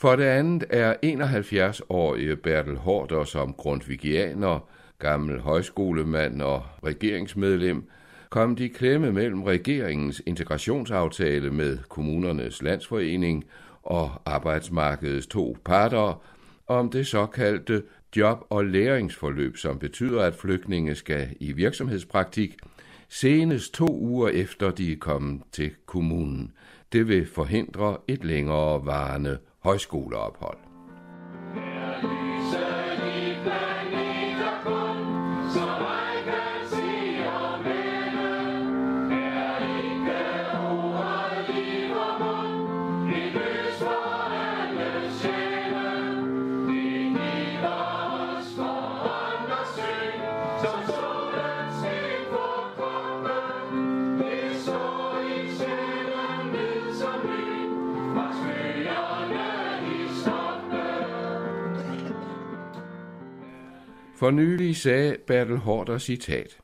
For 0.00 0.16
det 0.16 0.24
andet 0.24 0.64
er 0.70 0.94
71-årige 1.04 2.36
Bertel 2.36 2.76
Hårder 2.76 3.24
som 3.24 3.54
grundvigianer, 3.54 4.68
gammel 4.98 5.40
højskolemand 5.40 6.42
og 6.42 6.62
regeringsmedlem 6.84 7.88
kom 8.30 8.56
de 8.56 8.68
klemme 8.68 9.12
mellem 9.12 9.42
regeringens 9.42 10.22
integrationsaftale 10.26 11.50
med 11.50 11.78
kommunernes 11.88 12.62
landsforening 12.62 13.44
og 13.82 14.10
arbejdsmarkedets 14.26 15.26
to 15.26 15.56
parter 15.64 16.22
om 16.66 16.90
det 16.90 17.06
såkaldte 17.06 17.82
job- 18.16 18.46
og 18.50 18.64
læringsforløb, 18.64 19.56
som 19.56 19.78
betyder, 19.78 20.22
at 20.22 20.34
flygtninge 20.34 20.94
skal 20.94 21.28
i 21.40 21.52
virksomhedspraktik 21.52 22.56
senest 23.08 23.74
to 23.74 23.98
uger 23.98 24.28
efter 24.28 24.70
de 24.70 24.92
er 24.92 24.96
kommet 24.96 25.42
til 25.52 25.70
kommunen. 25.86 26.52
Det 26.92 27.08
vil 27.08 27.26
forhindre 27.26 27.96
et 28.08 28.24
længere 28.24 28.86
varende 28.86 29.38
højskoleophold. 29.62 30.69
For 64.20 64.30
nylig 64.30 64.76
sagde 64.76 65.16
Bertel 65.26 65.56
Hårder 65.56 65.98
citat. 65.98 66.58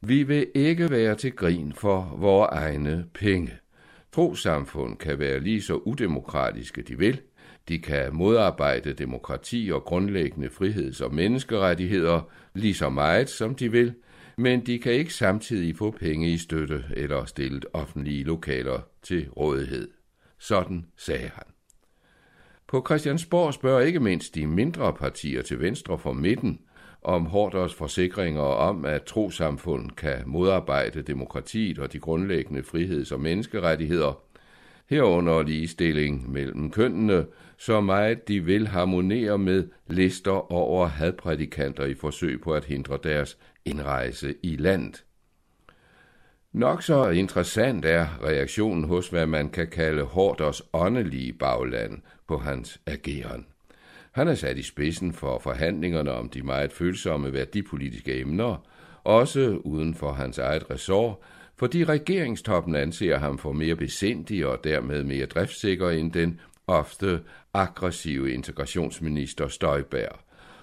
Vi 0.00 0.22
vil 0.22 0.46
ikke 0.54 0.90
være 0.90 1.14
til 1.14 1.32
grin 1.32 1.72
for 1.72 2.16
vores 2.18 2.48
egne 2.52 3.06
penge. 3.14 3.50
Trosamfund 4.12 4.96
kan 4.96 5.18
være 5.18 5.40
lige 5.40 5.62
så 5.62 5.74
udemokratiske 5.74 6.82
de 6.82 6.98
vil. 6.98 7.20
De 7.68 7.78
kan 7.78 8.14
modarbejde 8.14 8.92
demokrati 8.92 9.70
og 9.72 9.84
grundlæggende 9.84 10.48
friheds- 10.48 11.00
og 11.00 11.14
menneskerettigheder 11.14 12.30
lige 12.54 12.74
så 12.74 12.88
meget 12.88 13.30
som 13.30 13.54
de 13.54 13.70
vil, 13.70 13.94
men 14.36 14.66
de 14.66 14.78
kan 14.78 14.92
ikke 14.92 15.14
samtidig 15.14 15.76
få 15.76 15.90
penge 15.90 16.28
i 16.28 16.38
støtte 16.38 16.84
eller 16.96 17.24
stillet 17.24 17.66
offentlige 17.72 18.24
lokaler 18.24 18.80
til 19.02 19.28
rådighed. 19.30 19.90
Sådan 20.38 20.86
sagde 20.96 21.30
han. 21.34 21.44
På 22.66 22.84
Christiansborg 22.86 23.54
spørger 23.54 23.80
ikke 23.80 24.00
mindst 24.00 24.34
de 24.34 24.46
mindre 24.46 24.92
partier 24.92 25.42
til 25.42 25.60
venstre 25.60 25.98
for 25.98 26.12
midten, 26.12 26.60
om 27.04 27.26
Horders 27.26 27.74
forsikringer 27.74 28.42
om, 28.42 28.84
at 28.84 29.02
trosamfund 29.02 29.90
kan 29.90 30.22
modarbejde 30.26 31.02
demokratiet 31.02 31.78
og 31.78 31.92
de 31.92 31.98
grundlæggende 31.98 32.62
friheds- 32.62 33.12
og 33.12 33.20
menneskerettigheder, 33.20 34.20
herunder 34.90 35.42
ligestilling 35.42 36.32
mellem 36.32 36.70
kønnene, 36.70 37.26
så 37.58 37.80
meget 37.80 38.28
de 38.28 38.40
vil 38.40 38.68
harmonere 38.68 39.38
med 39.38 39.68
lister 39.86 40.52
over 40.52 40.86
hadprædikanter 40.86 41.84
i 41.84 41.94
forsøg 41.94 42.40
på 42.40 42.54
at 42.54 42.64
hindre 42.64 42.98
deres 43.02 43.38
indrejse 43.64 44.34
i 44.42 44.56
landet. 44.56 45.04
Nok 46.52 46.82
så 46.82 47.08
interessant 47.08 47.84
er 47.84 48.24
reaktionen 48.24 48.84
hos, 48.84 49.08
hvad 49.08 49.26
man 49.26 49.50
kan 49.50 49.68
kalde 49.68 50.02
Horders 50.02 50.62
åndelige 50.72 51.32
bagland 51.32 52.02
på 52.28 52.38
hans 52.38 52.80
ageren. 52.86 53.46
Han 54.14 54.28
er 54.28 54.34
sat 54.34 54.58
i 54.58 54.62
spidsen 54.62 55.12
for 55.12 55.38
forhandlingerne 55.38 56.12
om 56.12 56.28
de 56.28 56.42
meget 56.42 56.72
følsomme 56.72 57.32
værdipolitiske 57.32 58.20
emner, 58.20 58.66
også 59.04 59.60
uden 59.64 59.94
for 59.94 60.12
hans 60.12 60.38
eget 60.38 60.70
ressort, 60.70 61.16
fordi 61.56 61.84
regeringstoppen 61.84 62.74
anser 62.74 63.18
ham 63.18 63.38
for 63.38 63.52
mere 63.52 63.76
besindig 63.76 64.46
og 64.46 64.64
dermed 64.64 65.04
mere 65.04 65.26
driftsikker 65.26 65.90
end 65.90 66.12
den 66.12 66.40
ofte 66.66 67.20
aggressive 67.54 68.32
integrationsminister 68.32 69.48
Støjberg, 69.48 70.18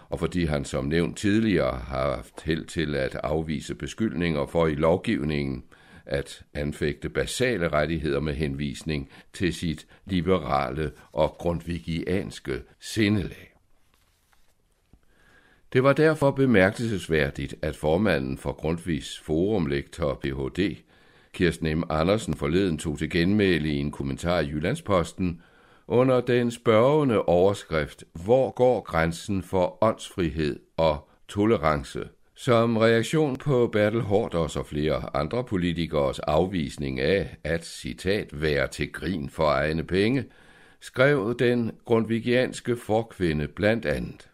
og 0.10 0.20
fordi 0.20 0.46
han 0.46 0.66
som 0.66 0.86
nævnt 0.86 1.18
tidligere 1.18 1.78
har 1.88 2.16
haft 2.16 2.42
held 2.42 2.66
til 2.66 2.96
at 2.96 3.16
afvise 3.16 3.76
beskyldninger 3.76 4.46
for 4.46 4.68
i 4.68 4.76
lovgivningen 4.76 5.64
at 6.06 6.44
anfægte 6.54 7.10
basale 7.10 7.70
rettigheder 7.70 8.20
med 8.20 8.34
henvisning 8.34 9.10
til 9.34 9.54
sit 9.54 9.88
liberale 10.06 10.92
og 11.12 11.36
grundvigianske 11.40 12.62
sindelag. 12.80 13.52
Det 15.74 15.84
var 15.84 15.94
derfor 15.94 16.32
bemærkelsesværdigt, 16.32 17.56
at 17.62 17.76
formanden 17.76 18.38
for 18.38 18.52
Grundtvigs 18.52 19.20
forumlektor 19.20 20.20
Ph.D., 20.24 20.76
Kirsten 21.34 21.80
M. 21.80 21.84
Andersen 21.90 22.34
forleden 22.34 22.78
tog 22.78 22.98
til 22.98 23.10
genmæle 23.10 23.70
i 23.70 23.78
en 23.78 23.92
kommentar 23.92 24.40
i 24.40 24.48
Jyllandsposten 24.48 25.42
under 25.88 26.22
den 26.22 26.52
spørgende 26.52 27.22
overskrift 27.22 28.04
Hvor 28.14 28.52
går 28.52 28.82
grænsen 28.82 29.44
for 29.44 29.84
åndsfrihed 29.84 30.60
og 30.78 31.10
tolerance? 31.28 32.10
Som 32.44 32.78
reaktion 32.78 33.36
på 33.36 33.68
Bertel 33.68 34.02
Hårders 34.02 34.56
og 34.56 34.66
flere 34.66 35.16
andre 35.16 35.44
politikers 35.44 36.20
afvisning 36.20 37.00
af 37.00 37.38
at, 37.44 37.66
citat, 37.66 38.42
være 38.42 38.68
til 38.68 38.92
grin 38.92 39.30
for 39.30 39.52
egne 39.52 39.84
penge, 39.84 40.26
skrev 40.80 41.36
den 41.40 41.72
grundvigianske 41.86 42.76
forkvinde 42.76 43.48
blandt 43.48 43.86
andet. 43.86 44.30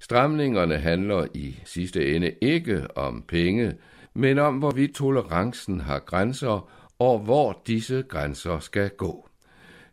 Stramningerne 0.00 0.78
handler 0.78 1.26
i 1.34 1.56
sidste 1.64 2.16
ende 2.16 2.32
ikke 2.40 2.86
om 2.96 3.24
penge, 3.28 3.74
men 4.14 4.38
om 4.38 4.58
hvorvidt 4.58 4.94
tolerancen 4.94 5.80
har 5.80 5.98
grænser, 5.98 6.70
og 6.98 7.18
hvor 7.18 7.62
disse 7.66 8.04
grænser 8.08 8.58
skal 8.58 8.90
gå. 8.90 9.28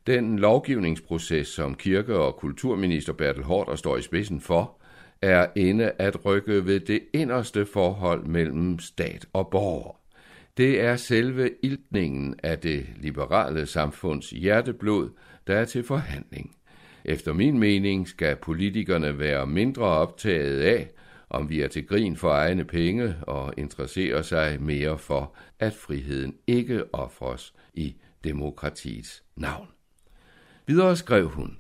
Den 0.08 0.40
lovgivningsproces, 0.40 1.48
som 1.48 1.76
kirke- 1.76 2.20
og 2.20 2.36
kulturminister 2.36 3.14
Bertel 3.14 3.44
Hårder 3.44 3.76
står 3.76 3.98
i 3.98 4.02
spidsen 4.02 4.42
for, 4.42 4.79
er 5.22 5.48
inde 5.56 5.92
at 5.98 6.26
rykke 6.26 6.66
ved 6.66 6.80
det 6.80 7.02
inderste 7.14 7.66
forhold 7.66 8.26
mellem 8.26 8.80
stat 8.80 9.26
og 9.34 9.50
borger. 9.50 10.00
Det 10.58 10.82
er 10.82 10.96
selve 10.96 11.52
iltningen 11.64 12.36
af 12.44 12.60
det 12.60 12.86
liberale 12.98 13.66
samfunds 13.66 14.30
hjerteblod, 14.30 15.10
der 15.48 15.56
er 15.56 15.66
til 15.66 15.84
forhandling. 15.84 16.56
Efter 17.06 17.34
min 17.34 17.60
mening 17.60 18.08
skal 18.08 18.36
politikerne 18.36 19.20
være 19.20 19.48
mindre 19.48 19.84
optaget 19.84 20.62
af, 20.62 20.90
om 21.30 21.50
vi 21.50 21.62
er 21.62 21.68
til 21.68 21.88
grin 21.88 22.16
for 22.16 22.32
egne 22.32 22.66
penge 22.66 23.16
og 23.22 23.54
interesserer 23.58 24.22
sig 24.22 24.62
mere 24.62 24.98
for, 24.98 25.36
at 25.60 25.74
friheden 25.74 26.36
ikke 26.48 26.94
offres 26.94 27.54
i 27.74 27.96
demokratiets 28.24 29.24
navn. 29.36 29.68
Videre 30.68 30.96
skrev 30.96 31.30
hun, 31.30 31.59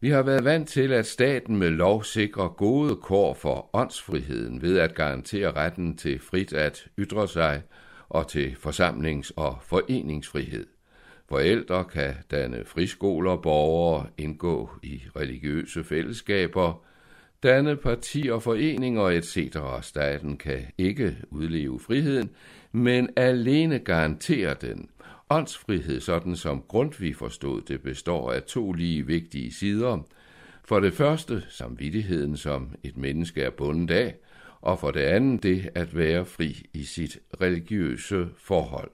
vi 0.00 0.10
har 0.10 0.22
været 0.22 0.44
vant 0.44 0.68
til, 0.68 0.92
at 0.92 1.06
staten 1.06 1.56
med 1.56 1.70
lov 1.70 2.04
sikrer 2.04 2.48
gode 2.48 2.96
kår 2.96 3.34
for 3.34 3.70
åndsfriheden 3.72 4.62
ved 4.62 4.78
at 4.78 4.94
garantere 4.94 5.52
retten 5.52 5.96
til 5.96 6.18
frit 6.18 6.52
at 6.52 6.86
ytre 6.98 7.28
sig 7.28 7.62
og 8.08 8.28
til 8.28 8.56
forsamlings- 8.58 9.32
og 9.36 9.58
foreningsfrihed. 9.62 10.66
Forældre 11.28 11.84
kan 11.84 12.14
danne 12.30 12.64
friskoler, 12.64 13.36
borgere 13.36 14.06
indgå 14.18 14.70
i 14.82 15.02
religiøse 15.16 15.84
fællesskaber, 15.84 16.84
danne 17.42 17.76
partier, 17.76 18.38
foreninger 18.38 19.02
etc. 19.02 19.56
Staten 19.82 20.36
kan 20.36 20.66
ikke 20.78 21.16
udleve 21.30 21.80
friheden, 21.80 22.30
men 22.72 23.08
alene 23.16 23.78
garantere 23.78 24.54
den, 24.60 24.88
Åndsfrihed, 25.32 26.00
sådan 26.00 26.36
som 26.36 26.64
Grundtvig 26.68 27.16
forstod 27.16 27.62
det, 27.62 27.82
består 27.82 28.32
af 28.32 28.42
to 28.42 28.72
lige 28.72 29.06
vigtige 29.06 29.54
sider. 29.54 29.98
For 30.64 30.80
det 30.80 30.92
første 30.92 31.44
samvittigheden, 31.48 32.36
som 32.36 32.74
et 32.82 32.96
menneske 32.96 33.42
er 33.42 33.50
bundet 33.50 33.90
af, 33.90 34.16
og 34.60 34.78
for 34.78 34.90
det 34.90 35.00
andet 35.00 35.42
det 35.42 35.70
at 35.74 35.96
være 35.96 36.24
fri 36.24 36.62
i 36.72 36.84
sit 36.84 37.18
religiøse 37.40 38.28
forhold. 38.36 38.90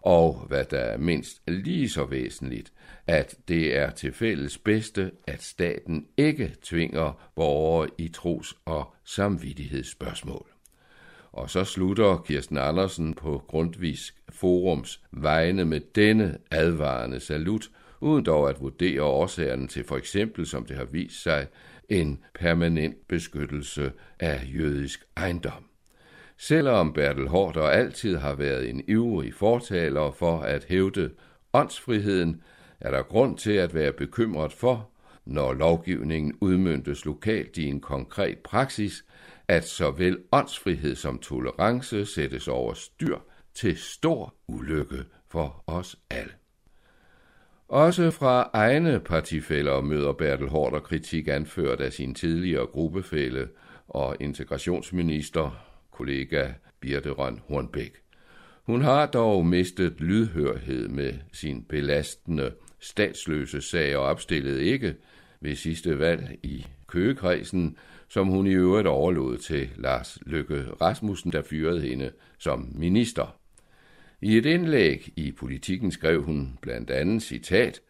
Og 0.00 0.46
hvad 0.48 0.64
der 0.64 0.78
er 0.78 0.98
mindst 0.98 1.42
lige 1.48 1.88
så 1.88 2.04
væsentligt, 2.04 2.72
at 3.06 3.34
det 3.48 3.76
er 3.76 3.90
til 3.90 4.12
fælles 4.12 4.58
bedste, 4.58 5.10
at 5.26 5.42
staten 5.42 6.06
ikke 6.16 6.54
tvinger 6.62 7.30
borgere 7.36 7.88
i 7.98 8.08
tros- 8.08 8.56
og 8.64 8.94
samvittighedsspørgsmål. 9.04 10.51
Og 11.32 11.50
så 11.50 11.64
slutter 11.64 12.16
Kirsten 12.26 12.58
Andersen 12.58 13.14
på 13.14 13.42
Grundtvigs 13.48 14.14
Forums 14.28 15.00
vegne 15.10 15.64
med 15.64 15.80
denne 15.94 16.38
advarende 16.50 17.20
salut, 17.20 17.70
uden 18.00 18.24
dog 18.24 18.50
at 18.50 18.60
vurdere 18.60 19.02
årsagerne 19.02 19.68
til 19.68 19.84
for 19.84 19.96
eksempel, 19.96 20.46
som 20.46 20.64
det 20.64 20.76
har 20.76 20.84
vist 20.84 21.22
sig, 21.22 21.46
en 21.88 22.18
permanent 22.34 23.08
beskyttelse 23.08 23.92
af 24.20 24.40
jødisk 24.54 25.04
ejendom. 25.16 25.64
Selvom 26.38 26.92
Bertel 26.92 27.28
Hårder 27.28 27.62
altid 27.62 28.16
har 28.16 28.34
været 28.34 28.70
en 28.70 28.82
ivrig 28.88 29.34
fortaler 29.34 30.10
for 30.10 30.40
at 30.40 30.64
hævde 30.68 31.10
åndsfriheden, 31.52 32.42
er 32.80 32.90
der 32.90 33.02
grund 33.02 33.38
til 33.38 33.52
at 33.52 33.74
være 33.74 33.92
bekymret 33.92 34.52
for, 34.52 34.88
når 35.24 35.52
lovgivningen 35.52 36.34
udmyndtes 36.40 37.04
lokalt 37.04 37.56
i 37.58 37.64
en 37.64 37.80
konkret 37.80 38.38
praksis, 38.38 39.04
at 39.52 39.68
såvel 39.68 40.18
åndsfrihed 40.32 40.94
som 40.94 41.18
tolerance 41.18 42.06
sættes 42.06 42.48
over 42.48 42.74
styr 42.74 43.18
til 43.54 43.76
stor 43.76 44.34
ulykke 44.48 45.04
for 45.30 45.64
os 45.66 45.96
alle. 46.10 46.32
Også 47.68 48.10
fra 48.10 48.50
egne 48.52 49.00
partifælder 49.00 49.80
møder 49.80 50.12
Bertel 50.12 50.48
Hårder 50.48 50.80
kritik 50.80 51.28
anført 51.28 51.80
af 51.80 51.92
sin 51.92 52.14
tidligere 52.14 52.66
gruppefælle 52.66 53.48
og 53.88 54.16
integrationsminister, 54.20 55.64
kollega 55.90 56.48
Birte 56.80 57.10
Røn 57.10 57.40
Hornbæk. 57.48 57.96
Hun 58.62 58.82
har 58.82 59.06
dog 59.06 59.46
mistet 59.46 60.00
lydhørhed 60.00 60.88
med 60.88 61.14
sin 61.32 61.64
belastende 61.64 62.54
statsløse 62.80 63.60
sag 63.60 63.96
og 63.96 64.02
opstillede 64.02 64.64
ikke 64.64 64.94
ved 65.40 65.56
sidste 65.56 65.98
valg 65.98 66.38
i 66.42 66.66
Køgekredsen 66.86 67.76
som 68.12 68.28
hun 68.28 68.46
i 68.46 68.52
øvrigt 68.52 68.88
overlod 68.88 69.38
til 69.38 69.68
Lars 69.76 70.18
Løkke 70.26 70.64
Rasmussen, 70.80 71.32
der 71.32 71.42
fyrede 71.42 71.80
hende 71.80 72.10
som 72.38 72.68
minister. 72.74 73.36
I 74.20 74.36
et 74.36 74.46
indlæg 74.46 75.12
i 75.16 75.32
politikken 75.32 75.90
skrev 75.90 76.22
hun 76.22 76.58
blandt 76.62 76.90
andet 76.90 77.22
citat, 77.22 77.80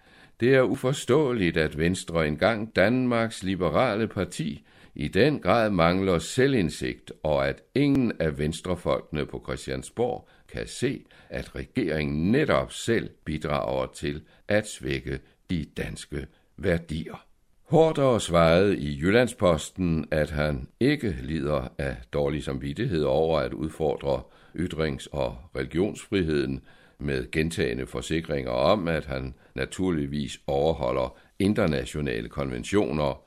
det 0.40 0.54
er 0.54 0.62
uforståeligt, 0.62 1.56
at 1.56 1.78
Venstre 1.78 2.28
engang 2.28 2.76
Danmarks 2.76 3.42
liberale 3.42 4.08
parti 4.08 4.64
i 4.94 5.08
den 5.08 5.40
grad 5.40 5.70
mangler 5.70 6.18
selvindsigt, 6.18 7.12
og 7.22 7.48
at 7.48 7.62
ingen 7.74 8.12
af 8.20 8.38
venstrefolkene 8.38 9.26
på 9.26 9.42
Christiansborg 9.46 10.28
kan 10.48 10.66
se, 10.66 11.04
at 11.28 11.54
regeringen 11.54 12.32
netop 12.32 12.72
selv 12.72 13.10
bidrager 13.24 13.86
til 13.86 14.22
at 14.48 14.68
svække 14.68 15.20
de 15.50 15.64
danske 15.76 16.26
værdier. 16.56 17.31
Hårdere 17.72 18.20
svarede 18.20 18.78
i 18.78 18.98
Jyllandsposten, 19.00 20.08
at 20.10 20.30
han 20.30 20.68
ikke 20.80 21.16
lider 21.22 21.68
af 21.78 21.96
dårlig 22.12 22.44
samvittighed 22.44 23.02
over 23.04 23.38
at 23.38 23.52
udfordre 23.52 24.22
ytrings- 24.54 25.08
og 25.12 25.36
religionsfriheden 25.56 26.60
med 26.98 27.30
gentagende 27.30 27.86
forsikringer 27.86 28.50
om, 28.50 28.88
at 28.88 29.06
han 29.06 29.34
naturligvis 29.54 30.40
overholder 30.46 31.16
internationale 31.38 32.28
konventioner, 32.28 33.22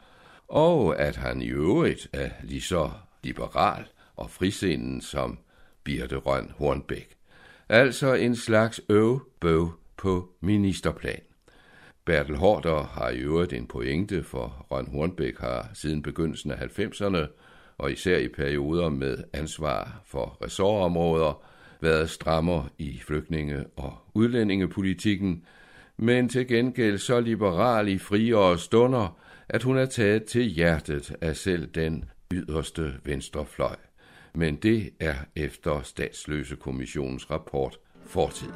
og 0.48 1.00
at 1.00 1.16
han 1.16 1.42
i 1.42 1.48
øvrigt 1.48 2.08
er 2.14 2.30
lige 2.44 2.62
så 2.62 2.90
liberal 3.24 3.86
og 4.16 4.30
frisinden 4.30 5.02
som 5.02 5.38
Birte 5.84 6.16
Røn 6.16 6.52
Hornbæk. 6.58 7.16
Altså 7.70 8.14
en 8.14 8.36
slags 8.36 8.82
øv-bøv 8.90 9.72
på 9.98 10.30
ministerplan. 10.42 11.22
Bertel 12.06 12.36
Hårder 12.36 12.84
har 12.84 13.10
i 13.10 13.18
øvrigt 13.18 13.54
en 13.54 13.68
pointe, 13.68 14.24
for 14.24 14.66
Røn 14.72 14.88
Hornbæk 14.88 15.38
har 15.40 15.70
siden 15.74 16.02
begyndelsen 16.02 16.52
af 16.52 16.58
90'erne 16.58 17.28
og 17.78 17.92
især 17.92 18.18
i 18.18 18.28
perioder 18.28 18.90
med 18.90 19.18
ansvar 19.34 20.02
for 20.06 20.38
ressortområder, 20.44 21.44
været 21.82 22.10
strammer 22.10 22.68
i 22.78 23.00
flygtninge- 23.00 23.66
og 23.76 23.98
udlændingepolitikken, 24.14 25.44
men 25.98 26.30
til 26.30 26.48
gengæld 26.48 26.98
så 26.98 27.20
liberal 27.20 27.88
i 27.88 27.98
friere 27.98 28.60
stunder, 28.60 29.18
at 29.50 29.64
hun 29.64 29.78
er 29.78 29.86
taget 29.86 30.24
til 30.24 30.42
hjertet 30.42 31.16
af 31.22 31.36
selv 31.36 31.68
den 31.68 32.06
yderste 32.34 32.94
venstrefløj. 33.04 33.76
Men 34.34 34.56
det 34.56 34.90
er 35.00 35.16
efter 35.36 35.82
statsløse 35.82 36.56
kommissionens 36.56 37.32
rapport 37.32 37.80
fortid. 38.06 38.50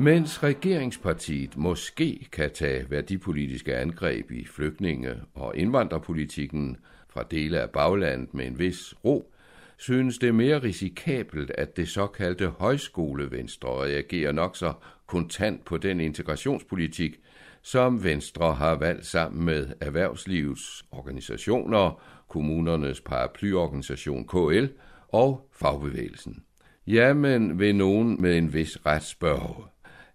Mens 0.00 0.42
regeringspartiet 0.42 1.56
måske 1.56 2.28
kan 2.32 2.50
tage 2.50 2.90
værdipolitiske 2.90 3.76
angreb 3.76 4.30
i 4.30 4.46
flygtninge- 4.46 5.20
og 5.34 5.56
indvandrerpolitikken 5.56 6.76
fra 7.08 7.22
dele 7.30 7.60
af 7.60 7.70
baglandet 7.70 8.34
med 8.34 8.46
en 8.46 8.58
vis 8.58 8.94
ro, 9.04 9.32
synes 9.76 10.18
det 10.18 10.34
mere 10.34 10.62
risikabelt, 10.62 11.50
at 11.50 11.76
det 11.76 11.88
såkaldte 11.88 12.48
højskolevenstre 12.48 13.70
reagerer 13.70 14.32
nok 14.32 14.56
så 14.56 14.72
kontant 15.06 15.64
på 15.64 15.76
den 15.76 16.00
integrationspolitik, 16.00 17.20
som 17.62 18.04
Venstre 18.04 18.54
har 18.54 18.74
valgt 18.74 19.06
sammen 19.06 19.44
med 19.44 19.66
erhvervslivets 19.80 20.84
organisationer, 20.90 22.02
kommunernes 22.28 23.00
paraplyorganisation 23.00 24.26
KL 24.26 24.66
og 25.08 25.48
fagbevægelsen. 25.52 26.42
Jamen 26.86 27.58
vil 27.58 27.74
nogen 27.74 28.22
med 28.22 28.38
en 28.38 28.52
vis 28.52 28.86
ret 28.86 29.04
spørge, 29.04 29.64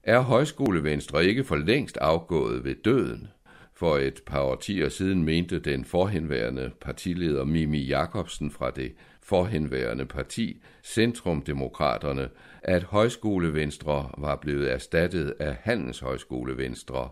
er 0.05 0.19
højskolevenstre 0.19 1.25
ikke 1.25 1.43
for 1.43 1.55
længst 1.55 1.97
afgået 1.97 2.63
ved 2.63 2.75
døden. 2.75 3.27
For 3.73 3.97
et 3.97 4.21
par 4.25 4.41
årtier 4.41 4.89
siden 4.89 5.23
mente 5.23 5.59
den 5.59 5.85
forhenværende 5.85 6.71
partileder 6.81 7.43
Mimi 7.43 7.79
Jakobsen 7.79 8.51
fra 8.51 8.71
det 8.71 8.91
forhenværende 9.23 10.05
parti, 10.05 10.61
Centrumdemokraterne, 10.83 12.29
at 12.63 12.83
højskolevenstre 12.83 14.09
var 14.17 14.35
blevet 14.35 14.71
erstattet 14.71 15.33
af 15.39 15.55
handelshøjskolevenstre, 15.61 17.09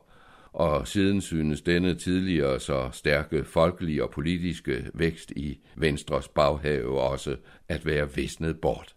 og 0.53 0.87
siden 0.87 1.21
synes 1.21 1.61
denne 1.61 1.95
tidligere 1.95 2.59
så 2.59 2.89
stærke 2.91 3.43
folkelige 3.43 4.03
og 4.03 4.09
politiske 4.09 4.85
vækst 4.93 5.31
i 5.31 5.59
Venstres 5.75 6.27
baghave 6.27 7.01
også 7.01 7.35
at 7.69 7.85
være 7.85 8.15
visnet 8.15 8.61
bort. 8.61 8.95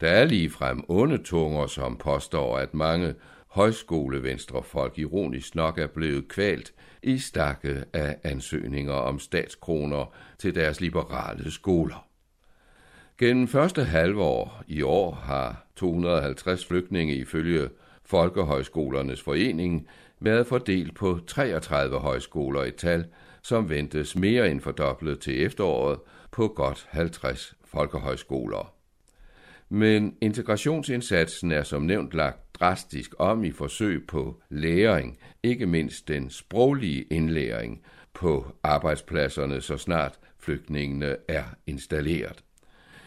Der 0.00 0.08
er 0.08 0.24
ligefrem 0.24 0.84
ondetunger, 0.88 1.66
som 1.66 1.96
påstår, 1.96 2.58
at 2.58 2.74
mange 2.74 3.14
højskolevenstrefolk 3.48 4.98
ironisk 4.98 5.54
nok 5.54 5.78
er 5.78 5.86
blevet 5.86 6.28
kvalt 6.28 6.72
i 7.02 7.18
stakke 7.18 7.84
af 7.92 8.16
ansøgninger 8.22 8.92
om 8.92 9.18
statskroner 9.18 10.12
til 10.38 10.54
deres 10.54 10.80
liberale 10.80 11.50
skoler. 11.50 12.06
Gennem 13.18 13.48
første 13.48 13.84
halvår 13.84 14.62
i 14.66 14.82
år 14.82 15.12
har 15.12 15.66
250 15.76 16.66
flygtninge 16.66 17.14
ifølge 17.14 17.68
Folkehøjskolernes 18.04 19.22
Forening 19.22 19.88
været 20.20 20.46
fordelt 20.46 20.94
på 20.94 21.20
33 21.26 21.98
højskoler 21.98 22.64
i 22.64 22.70
tal, 22.70 23.06
som 23.42 23.70
ventes 23.70 24.16
mere 24.16 24.50
end 24.50 24.60
fordoblet 24.60 25.20
til 25.20 25.42
efteråret 25.42 26.00
på 26.30 26.48
godt 26.48 26.86
50 26.90 27.54
folkehøjskoler. 27.64 28.77
Men 29.70 30.16
integrationsindsatsen 30.20 31.52
er 31.52 31.62
som 31.62 31.82
nævnt 31.82 32.14
lagt 32.14 32.54
drastisk 32.60 33.14
om 33.18 33.44
i 33.44 33.50
forsøg 33.50 34.06
på 34.06 34.42
læring, 34.50 35.18
ikke 35.42 35.66
mindst 35.66 36.08
den 36.08 36.30
sproglige 36.30 37.02
indlæring 37.02 37.82
på 38.14 38.46
arbejdspladserne, 38.62 39.60
så 39.60 39.76
snart 39.76 40.18
flygtningene 40.38 41.16
er 41.28 41.44
installeret. 41.66 42.44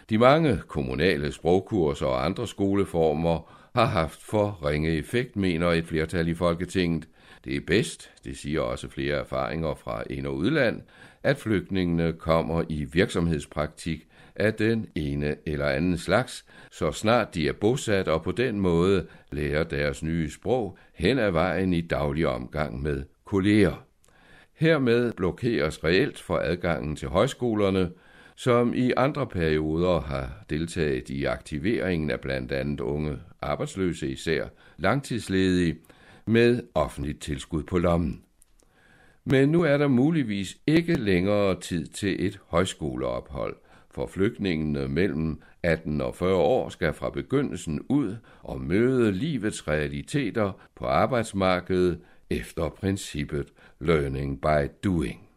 De 0.09 0.17
mange 0.17 0.61
kommunale 0.67 1.31
sprogkurser 1.31 2.05
og 2.05 2.25
andre 2.25 2.47
skoleformer 2.47 3.69
har 3.75 3.85
haft 3.85 4.21
for 4.21 4.65
ringe 4.65 4.89
effekt, 4.89 5.35
mener 5.35 5.67
et 5.67 5.85
flertal 5.85 6.27
i 6.27 6.33
Folketinget. 6.33 7.07
Det 7.45 7.55
er 7.55 7.61
bedst, 7.67 8.11
det 8.23 8.37
siger 8.37 8.61
også 8.61 8.89
flere 8.89 9.15
erfaringer 9.15 9.75
fra 9.75 10.03
ind- 10.09 10.27
og 10.27 10.35
udland, 10.35 10.81
at 11.23 11.37
flygtningene 11.37 12.13
kommer 12.13 12.63
i 12.69 12.83
virksomhedspraktik 12.83 14.07
af 14.35 14.53
den 14.53 14.87
ene 14.95 15.35
eller 15.45 15.65
anden 15.65 15.97
slags, 15.97 16.45
så 16.71 16.91
snart 16.91 17.35
de 17.35 17.47
er 17.47 17.53
bosat 17.53 18.07
og 18.07 18.23
på 18.23 18.31
den 18.31 18.59
måde 18.59 19.07
lærer 19.31 19.63
deres 19.63 20.03
nye 20.03 20.31
sprog 20.31 20.77
hen 20.93 21.19
ad 21.19 21.31
vejen 21.31 21.73
i 21.73 21.81
daglig 21.81 22.27
omgang 22.27 22.81
med 22.81 23.03
kolleger. 23.25 23.85
Hermed 24.53 25.11
blokeres 25.11 25.83
reelt 25.83 26.19
for 26.19 26.37
adgangen 26.37 26.95
til 26.95 27.07
højskolerne, 27.07 27.91
som 28.35 28.73
i 28.73 28.91
andre 28.97 29.27
perioder 29.27 30.01
har 30.01 30.45
deltaget 30.49 31.09
i 31.09 31.25
aktiveringen 31.25 32.11
af 32.11 32.19
blandt 32.19 32.51
andet 32.51 32.79
unge 32.79 33.17
arbejdsløse, 33.41 34.11
især 34.11 34.47
langtidsledige, 34.77 35.77
med 36.25 36.63
offentligt 36.75 37.21
tilskud 37.21 37.63
på 37.63 37.77
lommen. 37.77 38.21
Men 39.25 39.49
nu 39.49 39.61
er 39.61 39.77
der 39.77 39.87
muligvis 39.87 40.57
ikke 40.67 40.93
længere 40.93 41.59
tid 41.59 41.87
til 41.87 42.25
et 42.25 42.39
højskoleophold– 42.47 43.55
for 43.93 44.07
flygtningene 44.07 44.87
mellem 44.87 45.41
18 45.63 46.01
og 46.01 46.15
40 46.15 46.35
år 46.35 46.69
skal 46.69 46.93
fra 46.93 47.09
begyndelsen 47.09 47.81
ud 47.89 48.15
og 48.41 48.61
møde 48.61 49.11
livets 49.11 49.67
realiteter 49.67 50.51
på 50.75 50.85
arbejdsmarkedet 50.85 51.99
efter 52.29 52.69
princippet 52.69 53.47
learning 53.79 54.41
by 54.41 54.69
doing. 54.83 55.27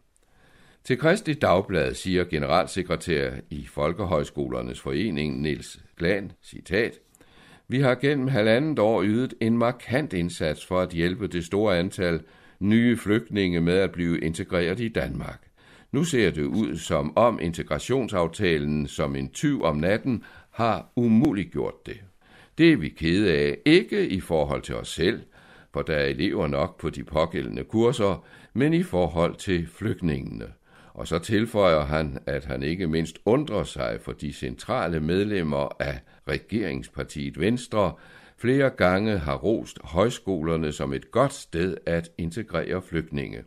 Til 0.83 0.97
Kristi 0.97 1.33
Dagblad 1.33 1.93
siger 1.93 2.23
generalsekretær 2.23 3.31
i 3.49 3.65
Folkehøjskolernes 3.65 4.81
Forening 4.81 5.41
Niels 5.41 5.79
Glan, 5.97 6.31
citat, 6.43 6.99
Vi 7.67 7.79
har 7.79 7.95
gennem 7.95 8.27
halvandet 8.27 8.79
år 8.79 9.03
ydet 9.03 9.33
en 9.41 9.57
markant 9.57 10.13
indsats 10.13 10.65
for 10.65 10.81
at 10.81 10.89
hjælpe 10.89 11.27
det 11.27 11.45
store 11.45 11.77
antal 11.79 12.21
nye 12.59 12.97
flygtninge 12.97 13.61
med 13.61 13.73
at 13.73 13.91
blive 13.91 14.19
integreret 14.19 14.79
i 14.79 14.87
Danmark. 14.87 15.44
Nu 15.95 16.03
ser 16.03 16.31
det 16.31 16.43
ud 16.43 16.77
som 16.77 17.17
om 17.17 17.39
integrationsaftalen 17.41 18.87
som 18.87 19.15
en 19.15 19.29
tyv 19.29 19.63
om 19.63 19.77
natten 19.77 20.23
har 20.51 20.91
umuliggjort 20.95 21.85
det. 21.85 22.01
Det 22.57 22.71
er 22.71 22.77
vi 22.77 22.89
kede 22.89 23.33
af, 23.33 23.57
ikke 23.65 24.07
i 24.07 24.19
forhold 24.19 24.61
til 24.61 24.75
os 24.75 24.87
selv, 24.87 25.23
for 25.73 25.81
der 25.81 25.95
er 25.95 26.05
elever 26.05 26.47
nok 26.47 26.79
på 26.79 26.89
de 26.89 27.03
pågældende 27.03 27.63
kurser, 27.63 28.25
men 28.53 28.73
i 28.73 28.83
forhold 28.83 29.35
til 29.35 29.67
flygtningene. 29.67 30.45
Og 30.93 31.07
så 31.07 31.19
tilføjer 31.19 31.85
han, 31.85 32.17
at 32.25 32.45
han 32.45 32.63
ikke 32.63 32.87
mindst 32.87 33.19
undrer 33.25 33.63
sig 33.63 33.99
for 34.01 34.11
de 34.11 34.33
centrale 34.33 34.99
medlemmer 34.99 35.75
af 35.79 35.99
regeringspartiet 36.27 37.39
Venstre, 37.39 37.93
flere 38.37 38.69
gange 38.69 39.17
har 39.17 39.35
rost 39.35 39.79
højskolerne 39.83 40.71
som 40.71 40.93
et 40.93 41.11
godt 41.11 41.33
sted 41.33 41.77
at 41.85 42.09
integrere 42.17 42.81
flygtninge. 42.81 43.43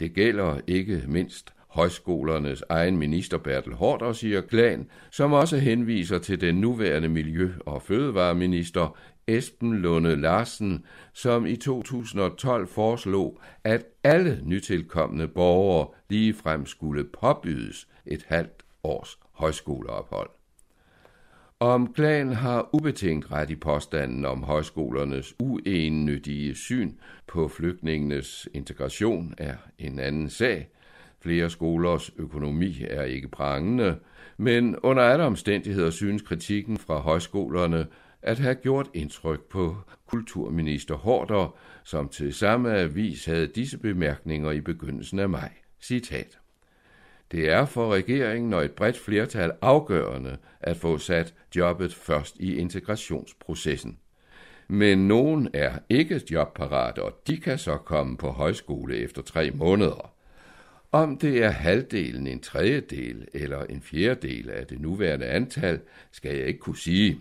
Det 0.00 0.14
gælder 0.14 0.60
ikke 0.66 1.04
mindst 1.08 1.52
højskolernes 1.72 2.64
egen 2.68 2.96
minister 2.96 3.38
Bertel 3.38 3.72
Hårder 3.72 4.12
siger 4.12 4.40
Klan, 4.40 4.86
som 5.10 5.32
også 5.32 5.58
henviser 5.58 6.18
til 6.18 6.40
den 6.40 6.54
nuværende 6.54 7.08
Miljø- 7.08 7.58
og 7.66 7.82
Fødevareminister 7.82 8.96
Esben 9.26 9.78
Lunde 9.78 10.16
Larsen, 10.20 10.84
som 11.12 11.46
i 11.46 11.56
2012 11.56 12.66
foreslog, 12.66 13.40
at 13.64 13.84
alle 14.04 14.40
nytilkommende 14.44 15.28
borgere 15.28 15.88
ligefrem 16.10 16.66
skulle 16.66 17.04
påbydes 17.04 17.88
et 18.06 18.24
halvt 18.28 18.62
års 18.84 19.18
højskoleophold. 19.32 20.30
Om 21.60 21.92
Klan 21.92 22.32
har 22.32 22.68
ubetinget 22.72 23.32
ret 23.32 23.50
i 23.50 23.56
påstanden 23.56 24.24
om 24.24 24.42
højskolernes 24.42 25.34
uennyttige 25.38 26.54
syn 26.54 26.92
på 27.26 27.48
flygtningenes 27.48 28.48
integration 28.54 29.34
er 29.38 29.54
en 29.78 29.98
anden 29.98 30.30
sag– 30.30 30.68
Flere 31.22 31.50
skolers 31.50 32.10
økonomi 32.16 32.84
er 32.90 33.02
ikke 33.02 33.28
prangende, 33.28 33.98
men 34.36 34.76
under 34.76 35.02
alle 35.02 35.24
omstændigheder 35.24 35.90
synes 35.90 36.22
kritikken 36.22 36.78
fra 36.78 36.98
højskolerne 36.98 37.86
at 38.22 38.38
have 38.38 38.54
gjort 38.54 38.90
indtryk 38.94 39.40
på 39.40 39.76
kulturminister 40.06 40.94
Hårder, 40.94 41.56
som 41.84 42.08
til 42.08 42.34
samme 42.34 42.78
avis 42.78 43.24
havde 43.24 43.46
disse 43.46 43.78
bemærkninger 43.78 44.50
i 44.50 44.60
begyndelsen 44.60 45.18
af 45.18 45.28
maj. 45.28 45.52
Citat. 45.80 46.38
Det 47.32 47.50
er 47.50 47.64
for 47.64 47.92
regeringen 47.92 48.52
og 48.52 48.64
et 48.64 48.72
bredt 48.72 48.98
flertal 48.98 49.52
afgørende 49.60 50.36
at 50.60 50.76
få 50.76 50.98
sat 50.98 51.34
jobbet 51.56 51.94
først 51.94 52.36
i 52.40 52.56
integrationsprocessen. 52.56 53.98
Men 54.68 55.08
nogen 55.08 55.48
er 55.54 55.72
ikke 55.88 56.20
jobparate, 56.30 57.02
og 57.02 57.12
de 57.26 57.36
kan 57.36 57.58
så 57.58 57.76
komme 57.76 58.16
på 58.16 58.30
højskole 58.30 58.96
efter 58.96 59.22
tre 59.22 59.50
måneder. 59.50 60.11
Om 60.94 61.18
det 61.18 61.44
er 61.44 61.50
halvdelen, 61.50 62.26
en 62.26 62.40
tredjedel 62.40 63.28
eller 63.34 63.64
en 63.64 63.82
fjerdedel 63.82 64.50
af 64.50 64.66
det 64.66 64.80
nuværende 64.80 65.26
antal, 65.26 65.80
skal 66.10 66.36
jeg 66.36 66.46
ikke 66.46 66.60
kunne 66.60 66.78
sige. 66.78 67.20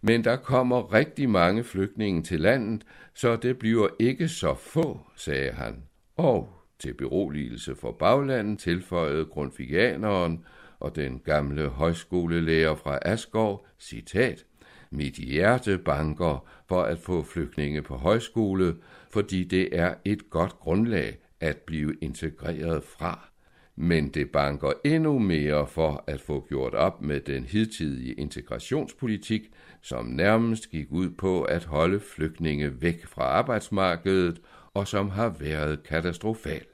Men 0.00 0.24
der 0.24 0.36
kommer 0.36 0.94
rigtig 0.94 1.30
mange 1.30 1.64
flygtninge 1.64 2.22
til 2.22 2.40
landet, 2.40 2.84
så 3.14 3.36
det 3.36 3.58
bliver 3.58 3.88
ikke 3.98 4.28
så 4.28 4.54
få, 4.54 5.00
sagde 5.16 5.52
han. 5.52 5.82
Og 6.16 6.52
til 6.78 6.94
beroligelse 6.94 7.74
for 7.74 7.92
baglandet 7.92 8.58
tilføjede 8.58 9.24
grundvigianeren 9.24 10.44
og 10.78 10.96
den 10.96 11.18
gamle 11.24 11.68
højskolelærer 11.68 12.74
fra 12.74 12.98
Asgård, 13.02 13.66
citat, 13.78 14.44
Mit 14.90 15.14
hjerte 15.14 15.78
banker 15.78 16.48
for 16.68 16.82
at 16.82 16.98
få 16.98 17.22
flygtninge 17.22 17.82
på 17.82 17.96
højskole, 17.96 18.76
fordi 19.10 19.44
det 19.44 19.68
er 19.78 19.94
et 20.04 20.30
godt 20.30 20.52
grundlag 20.52 21.18
at 21.40 21.56
blive 21.56 21.94
integreret 22.00 22.84
fra. 22.84 23.28
Men 23.76 24.08
det 24.08 24.30
banker 24.30 24.72
endnu 24.84 25.18
mere 25.18 25.66
for 25.66 26.04
at 26.06 26.20
få 26.20 26.46
gjort 26.48 26.74
op 26.74 27.02
med 27.02 27.20
den 27.20 27.44
hidtidige 27.44 28.12
integrationspolitik, 28.12 29.42
som 29.82 30.06
nærmest 30.06 30.70
gik 30.70 30.86
ud 30.90 31.10
på 31.10 31.42
at 31.42 31.64
holde 31.64 32.00
flygtninge 32.00 32.82
væk 32.82 33.06
fra 33.06 33.22
arbejdsmarkedet 33.22 34.40
og 34.74 34.88
som 34.88 35.10
har 35.10 35.28
været 35.28 35.82
katastrofal. 35.82 36.64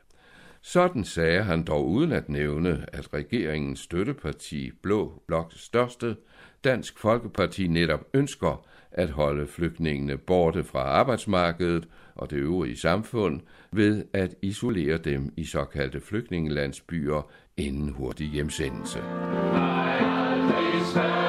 Sådan 0.62 1.04
sagde 1.04 1.42
han 1.42 1.64
dog 1.64 1.88
uden 1.88 2.12
at 2.12 2.28
nævne, 2.28 2.86
at 2.92 3.14
regeringens 3.14 3.80
støtteparti 3.80 4.70
Blå 4.82 5.22
Bloks 5.26 5.60
største, 5.64 6.16
Dansk 6.64 6.98
Folkeparti 6.98 7.66
netop 7.66 8.00
ønsker 8.14 8.66
at 8.96 9.10
holde 9.10 9.46
flygtningene 9.46 10.16
borte 10.16 10.64
fra 10.64 10.78
arbejdsmarkedet 10.78 11.88
og 12.14 12.30
det 12.30 12.36
øvrige 12.36 12.76
samfund 12.76 13.40
ved 13.72 14.04
at 14.12 14.34
isolere 14.42 14.98
dem 14.98 15.32
i 15.36 15.44
såkaldte 15.44 16.00
flygtningelandsbyer 16.00 17.30
inden 17.56 17.88
hurtig 17.88 18.28
hjemsendelse. 18.28 18.98
Nej, 18.98 21.25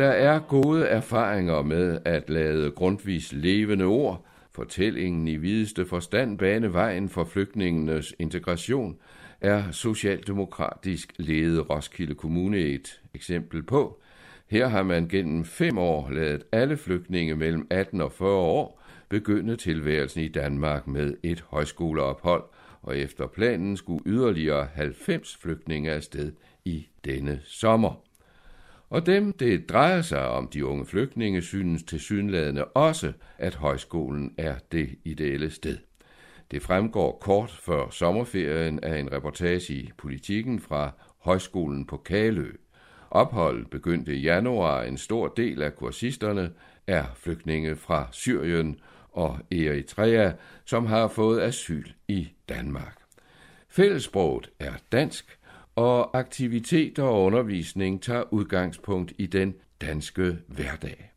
der 0.00 0.10
er 0.10 0.38
gode 0.38 0.86
erfaringer 0.86 1.62
med 1.62 1.98
at 2.04 2.30
lade 2.30 2.70
grundvis 2.70 3.32
levende 3.32 3.84
ord, 3.84 4.26
fortællingen 4.50 5.28
i 5.28 5.36
videste 5.36 5.86
forstand 5.86 6.38
bane 6.38 6.72
vejen 6.72 7.08
for 7.08 7.24
flygtningenes 7.24 8.14
integration, 8.18 8.96
er 9.40 9.70
socialdemokratisk 9.70 11.12
ledet 11.16 11.70
Roskilde 11.70 12.14
Kommune 12.14 12.58
et 12.58 13.00
eksempel 13.14 13.62
på. 13.62 14.00
Her 14.50 14.68
har 14.68 14.82
man 14.82 15.08
gennem 15.08 15.44
fem 15.44 15.78
år 15.78 16.10
lavet 16.10 16.44
alle 16.52 16.76
flygtninge 16.76 17.34
mellem 17.34 17.66
18 17.70 18.00
og 18.00 18.12
40 18.12 18.30
år 18.30 18.82
begynde 19.08 19.56
tilværelsen 19.56 20.22
i 20.22 20.28
Danmark 20.28 20.86
med 20.86 21.14
et 21.22 21.44
højskoleophold, 21.48 22.44
og 22.82 22.98
efter 22.98 23.26
planen 23.26 23.76
skulle 23.76 24.02
yderligere 24.06 24.68
90 24.74 25.36
flygtninge 25.42 25.90
afsted 25.90 26.32
i 26.64 26.88
denne 27.04 27.40
sommer. 27.44 28.09
Og 28.90 29.06
dem, 29.06 29.32
det 29.32 29.68
drejer 29.68 30.02
sig 30.02 30.28
om 30.28 30.48
de 30.48 30.66
unge 30.66 30.86
flygtninge, 30.86 31.42
synes 31.42 31.82
til 31.82 32.00
synlædende 32.00 32.64
også, 32.64 33.12
at 33.38 33.54
højskolen 33.54 34.34
er 34.38 34.54
det 34.72 34.98
ideelle 35.04 35.50
sted. 35.50 35.78
Det 36.50 36.62
fremgår 36.62 37.18
kort 37.20 37.50
før 37.50 37.90
sommerferien 37.90 38.84
af 38.84 38.98
en 38.98 39.12
reportage 39.12 39.74
i 39.74 39.90
Politiken 39.98 40.60
fra 40.60 40.90
Højskolen 41.18 41.86
på 41.86 41.96
Kalø. 41.96 42.52
Opholdet 43.10 43.70
begyndte 43.70 44.16
i 44.16 44.20
januar. 44.20 44.82
En 44.82 44.98
stor 44.98 45.28
del 45.28 45.62
af 45.62 45.76
kursisterne 45.76 46.50
er 46.86 47.04
flygtninge 47.16 47.76
fra 47.76 48.08
Syrien 48.12 48.80
og 49.12 49.38
Eritrea, 49.50 50.32
som 50.64 50.86
har 50.86 51.08
fået 51.08 51.40
asyl 51.40 51.86
i 52.08 52.28
Danmark. 52.48 52.96
Fællessproget 53.68 54.50
er 54.58 54.72
dansk, 54.92 55.38
og 55.80 56.18
aktiviteter 56.18 57.02
og 57.02 57.24
undervisning 57.24 58.02
tager 58.02 58.32
udgangspunkt 58.32 59.12
i 59.18 59.26
den 59.26 59.54
danske 59.80 60.38
hverdag. 60.46 61.12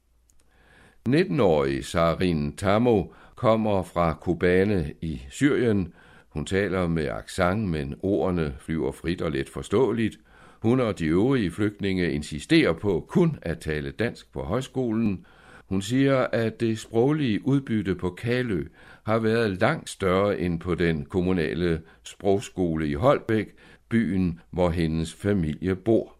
19-årige 1.09 1.83
Sarin 1.83 2.55
Tamo 2.55 3.03
kommer 3.35 3.83
fra 3.83 4.13
Kobane 4.13 4.93
i 5.01 5.21
Syrien. 5.29 5.93
Hun 6.29 6.45
taler 6.45 6.87
med 6.87 7.07
accent, 7.07 7.69
men 7.69 7.95
ordene 7.99 8.55
flyver 8.59 8.91
frit 8.91 9.21
og 9.21 9.31
let 9.31 9.49
forståeligt. 9.49 10.17
Hun 10.61 10.79
og 10.79 10.99
de 10.99 11.05
øvrige 11.05 11.51
flygtninge 11.51 12.11
insisterer 12.11 12.73
på 12.73 13.05
kun 13.09 13.39
at 13.41 13.59
tale 13.59 13.91
dansk 13.91 14.33
på 14.33 14.41
højskolen. 14.43 15.25
Hun 15.69 15.81
siger, 15.81 16.17
at 16.17 16.59
det 16.59 16.79
sproglige 16.79 17.47
udbytte 17.47 17.95
på 17.95 18.09
Kalø 18.09 18.63
har 19.03 19.19
været 19.19 19.61
langt 19.61 19.89
større 19.89 20.39
end 20.39 20.59
på 20.59 20.75
den 20.75 21.05
kommunale 21.05 21.81
sprogskole 22.03 22.87
i 22.87 22.93
Holbæk, 22.93 23.55
byen, 23.93 24.39
hvor 24.51 24.69
hendes 24.69 25.13
familie 25.13 25.75
bor. 25.75 26.15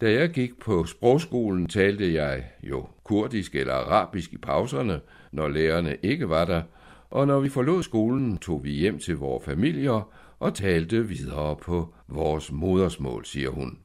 Da 0.00 0.12
jeg 0.12 0.30
gik 0.30 0.58
på 0.60 0.84
sprogskolen, 0.84 1.66
talte 1.66 2.14
jeg 2.14 2.44
jo 2.62 2.86
kurdisk 3.04 3.54
eller 3.54 3.74
arabisk 3.74 4.32
i 4.32 4.36
pauserne, 4.36 5.00
når 5.32 5.48
lærerne 5.48 5.96
ikke 6.02 6.28
var 6.28 6.44
der, 6.44 6.62
og 7.10 7.26
når 7.26 7.40
vi 7.40 7.48
forlod 7.48 7.82
skolen, 7.82 8.38
tog 8.38 8.64
vi 8.64 8.70
hjem 8.70 8.98
til 8.98 9.16
vores 9.16 9.44
familier 9.44 10.12
og 10.38 10.54
talte 10.54 11.08
videre 11.08 11.56
på 11.56 11.94
vores 12.08 12.52
modersmål, 12.52 13.24
siger 13.24 13.50
hun. 13.50 13.78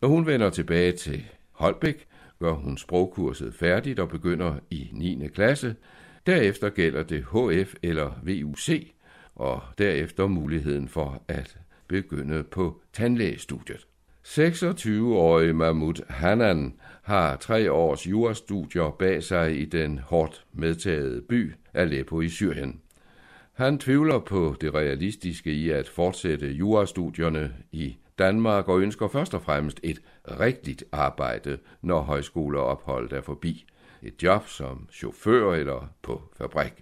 Når 0.00 0.08
hun 0.08 0.26
vender 0.26 0.50
tilbage 0.50 0.92
til 0.92 1.24
Holbæk, 1.52 2.06
gør 2.38 2.52
hun 2.52 2.78
sprogkurset 2.78 3.54
færdigt 3.54 3.98
og 4.00 4.08
begynder 4.08 4.54
i 4.70 4.88
9. 4.92 5.28
klasse. 5.34 5.74
Derefter 6.26 6.68
gælder 6.68 7.02
det 7.02 7.24
HF 7.24 7.74
eller 7.82 8.10
VUC, 8.22 8.92
og 9.34 9.62
derefter 9.78 10.26
muligheden 10.26 10.88
for 10.88 11.22
at 11.28 11.58
begynde 11.88 12.42
på 12.42 12.80
tandlægestudiet. 12.92 13.86
26-årige 14.26 15.52
Mahmoud 15.52 16.04
Hanan 16.08 16.74
har 17.02 17.36
tre 17.36 17.72
års 17.72 18.06
jurastudier 18.06 18.96
bag 18.98 19.22
sig 19.22 19.60
i 19.60 19.64
den 19.64 19.98
hårdt 19.98 20.44
medtagede 20.52 21.22
by 21.22 21.54
Aleppo 21.74 22.20
i 22.20 22.28
Syrien. 22.28 22.80
Han 23.52 23.78
tvivler 23.78 24.18
på 24.18 24.56
det 24.60 24.74
realistiske 24.74 25.52
i 25.52 25.70
at 25.70 25.88
fortsætte 25.88 26.46
jurastudierne 26.46 27.54
i 27.72 27.96
Danmark 28.18 28.68
og 28.68 28.80
ønsker 28.80 29.08
først 29.08 29.34
og 29.34 29.42
fremmest 29.42 29.80
et 29.82 30.02
rigtigt 30.40 30.84
arbejde, 30.92 31.58
når 31.82 32.00
højskoleopholdet 32.00 33.12
er 33.12 33.20
forbi. 33.22 33.66
Et 34.02 34.22
job 34.22 34.48
som 34.48 34.88
chauffør 34.92 35.54
eller 35.54 35.88
på 36.02 36.22
fabrik. 36.38 36.72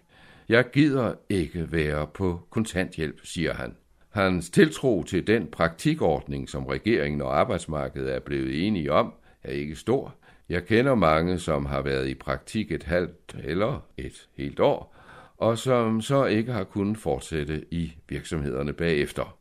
Jeg 0.48 0.64
gider 0.72 1.14
ikke 1.28 1.72
være 1.72 2.06
på 2.06 2.40
kontanthjælp, 2.50 3.20
siger 3.24 3.54
han. 3.54 3.76
Hans 4.14 4.50
tiltro 4.50 5.02
til 5.02 5.26
den 5.26 5.46
praktikordning, 5.46 6.48
som 6.48 6.66
regeringen 6.66 7.22
og 7.22 7.38
arbejdsmarkedet 7.38 8.14
er 8.14 8.20
blevet 8.20 8.66
enige 8.66 8.92
om, 8.92 9.12
er 9.42 9.50
ikke 9.52 9.76
stor. 9.76 10.14
Jeg 10.48 10.64
kender 10.64 10.94
mange, 10.94 11.38
som 11.38 11.66
har 11.66 11.82
været 11.82 12.08
i 12.08 12.14
praktik 12.14 12.72
et 12.72 12.82
halvt 12.82 13.36
eller 13.44 13.86
et 13.96 14.28
helt 14.36 14.60
år, 14.60 14.96
og 15.36 15.58
som 15.58 16.00
så 16.00 16.24
ikke 16.24 16.52
har 16.52 16.64
kunnet 16.64 16.98
fortsætte 16.98 17.64
i 17.70 17.92
virksomhederne 18.08 18.72
bagefter. 18.72 19.36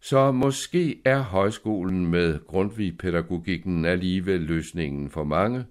Så 0.00 0.32
måske 0.32 1.00
er 1.04 1.18
højskolen 1.18 2.06
med 2.06 2.38
Grundtvig-pædagogikken 2.46 3.84
alligevel 3.84 4.40
løsningen 4.40 5.10
for 5.10 5.24
mange, 5.24 5.64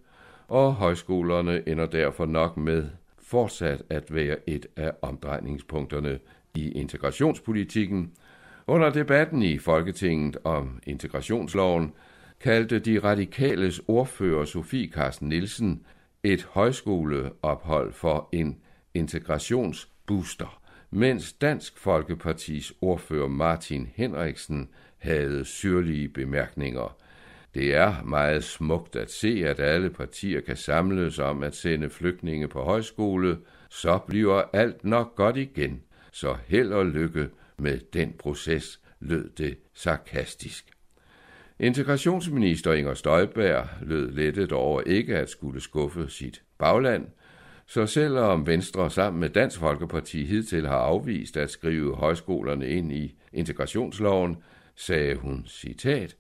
og 0.48 0.74
højskolerne 0.74 1.70
ender 1.70 1.86
derfor 1.86 2.26
nok 2.26 2.58
med 2.58 2.86
fortsat 3.20 3.84
at 3.90 4.14
være 4.14 4.50
et 4.50 4.66
af 4.76 4.92
omdrejningspunkterne 5.02 6.20
i 6.56 6.72
integrationspolitikken. 6.72 8.12
Under 8.68 8.90
debatten 8.90 9.42
i 9.42 9.58
Folketinget 9.58 10.38
om 10.44 10.80
integrationsloven 10.86 11.94
kaldte 12.40 12.80
de 12.80 13.00
radikales 13.00 13.82
ordfører 13.88 14.46
Sofie 14.46 14.92
Carsten 14.92 15.30
Nielsen 15.30 15.86
et 16.24 16.44
højskoleophold 16.44 17.94
for 17.94 18.30
en 18.32 18.58
integrationsbooster, 18.94 20.62
mens 20.92 21.34
Dansk 21.34 21.80
Folkepartis 21.80 22.74
ordfører 22.82 23.28
Martin 23.28 23.90
Henriksen 23.96 24.70
havde 24.98 25.46
syrlige 25.46 26.10
bemærkninger. 26.10 26.98
Det 27.54 27.76
er 27.76 28.04
meget 28.04 28.44
smukt 28.44 28.96
at 28.96 29.12
se, 29.12 29.44
at 29.48 29.60
alle 29.60 29.90
partier 29.90 30.42
kan 30.42 30.56
samles 30.56 31.20
om 31.20 31.44
at 31.44 31.56
sende 31.56 31.90
flygtninge 31.90 32.48
på 32.48 32.64
højskole, 32.64 33.38
så 33.70 33.98
bliver 33.98 34.44
alt 34.54 34.84
nok 34.84 35.16
godt 35.16 35.38
igen. 35.38 35.82
Så 36.12 36.38
held 36.48 36.74
og 36.74 36.86
lykke 36.86 37.30
med 37.58 37.80
den 37.94 38.14
proces, 38.20 38.80
lød 39.00 39.30
det 39.30 39.58
sarkastisk. 39.74 40.66
Integrationsminister 41.60 42.74
Inger 42.74 42.94
Støjberg 42.94 43.68
lød 43.82 44.12
lettet 44.12 44.52
over 44.52 44.82
ikke 44.82 45.18
at 45.18 45.30
skulle 45.30 45.62
skuffe 45.62 46.10
sit 46.10 46.44
bagland, 46.58 47.08
så 47.66 47.86
selvom 47.86 48.48
Venstre 48.48 48.90
sammen 48.90 49.20
med 49.20 49.30
Dansk 49.30 49.60
Folkeparti 49.60 50.26
hidtil 50.26 50.68
har 50.68 50.78
afvist 50.78 51.38
at 51.38 51.50
skrive 51.50 51.96
højskolerne 51.96 52.68
ind 52.70 52.92
i 52.92 53.16
integrationsloven, 53.34 54.38
sagde 54.76 55.16
hun 55.16 55.46
citat, 55.48 56.16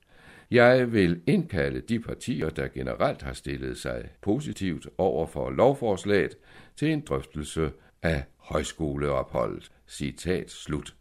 jeg 0.51 0.93
vil 0.93 1.21
indkalde 1.27 1.82
de 1.82 1.99
partier, 1.99 2.49
der 2.49 2.67
generelt 2.67 3.21
har 3.21 3.34
stillet 3.34 3.77
sig 3.77 4.10
positivt 4.21 4.88
over 4.97 5.27
for 5.27 5.49
lovforslaget, 5.49 6.38
til 6.75 6.91
en 6.91 7.01
drøftelse 7.01 7.71
af 8.01 8.23
højskoleopholdet. 8.38 9.71
Citat 9.91 10.49
slut. 10.49 10.95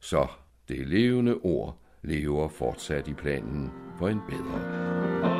Så 0.00 0.26
det 0.68 0.86
levende 0.88 1.34
ord 1.34 1.74
lever 2.02 2.48
fortsat 2.48 3.08
i 3.08 3.14
planen 3.14 3.70
for 3.98 4.08
en 4.08 4.20
bedre. 4.28 5.37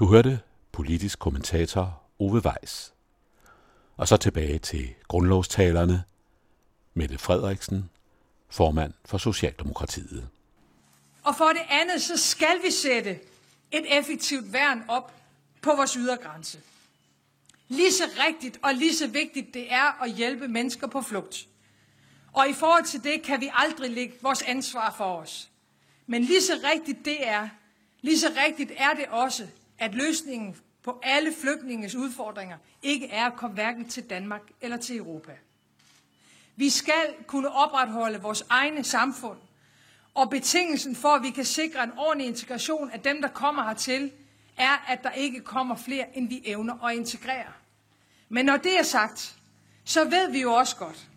Du 0.00 0.06
hørte 0.06 0.40
politisk 0.72 1.18
kommentator 1.18 2.02
Ove 2.18 2.42
Weiss. 2.44 2.92
Og 3.96 4.08
så 4.08 4.16
tilbage 4.16 4.58
til 4.58 4.94
grundlovstalerne. 5.08 6.04
Mette 6.94 7.18
Frederiksen, 7.18 7.90
formand 8.48 8.92
for 9.04 9.18
Socialdemokratiet. 9.18 10.28
Og 11.22 11.36
for 11.36 11.48
det 11.48 11.62
andet, 11.70 12.02
så 12.02 12.16
skal 12.16 12.62
vi 12.64 12.70
sætte 12.70 13.10
et 13.70 13.98
effektivt 13.98 14.52
værn 14.52 14.84
op 14.88 15.14
på 15.62 15.76
vores 15.76 15.92
ydergrænse. 15.92 16.60
Lige 17.68 17.92
så 17.92 18.04
rigtigt 18.28 18.58
og 18.62 18.74
lige 18.74 18.96
så 18.96 19.06
vigtigt 19.06 19.54
det 19.54 19.72
er 19.72 20.02
at 20.02 20.12
hjælpe 20.12 20.48
mennesker 20.48 20.86
på 20.86 21.02
flugt. 21.02 21.46
Og 22.32 22.48
i 22.48 22.52
forhold 22.52 22.84
til 22.84 23.04
det 23.04 23.22
kan 23.22 23.40
vi 23.40 23.50
aldrig 23.54 23.90
lægge 23.90 24.14
vores 24.22 24.42
ansvar 24.42 24.94
for 24.96 25.16
os. 25.16 25.50
Men 26.06 26.22
lige 26.22 26.42
så 26.42 26.52
rigtigt 26.74 27.04
det 27.04 27.28
er, 27.28 27.48
lige 28.00 28.18
så 28.18 28.32
rigtigt 28.46 28.72
er 28.76 28.94
det 28.94 29.06
også, 29.06 29.46
at 29.80 29.94
løsningen 29.94 30.56
på 30.82 31.00
alle 31.02 31.32
flygtninges 31.40 31.94
udfordringer 31.94 32.56
ikke 32.82 33.10
er 33.10 33.26
at 33.26 33.36
komme 33.36 33.54
hverken 33.54 33.88
til 33.88 34.10
Danmark 34.10 34.42
eller 34.60 34.76
til 34.76 34.96
Europa. 34.96 35.32
Vi 36.56 36.70
skal 36.70 37.14
kunne 37.26 37.50
opretholde 37.50 38.22
vores 38.22 38.44
egne 38.48 38.84
samfund, 38.84 39.38
og 40.14 40.30
betingelsen 40.30 40.96
for, 40.96 41.08
at 41.08 41.22
vi 41.22 41.30
kan 41.30 41.44
sikre 41.44 41.84
en 41.84 41.92
ordentlig 41.96 42.26
integration 42.26 42.90
af 42.90 43.00
dem, 43.00 43.22
der 43.22 43.28
kommer 43.28 43.64
hertil, 43.64 44.12
er, 44.56 44.84
at 44.88 45.02
der 45.02 45.10
ikke 45.10 45.40
kommer 45.40 45.76
flere, 45.76 46.16
end 46.16 46.28
vi 46.28 46.42
evner 46.44 46.84
at 46.84 46.96
integrere. 46.96 47.52
Men 48.28 48.46
når 48.46 48.56
det 48.56 48.78
er 48.78 48.82
sagt, 48.82 49.36
så 49.84 50.04
ved 50.04 50.30
vi 50.30 50.40
jo 50.40 50.52
også 50.52 50.76
godt, 50.76 51.08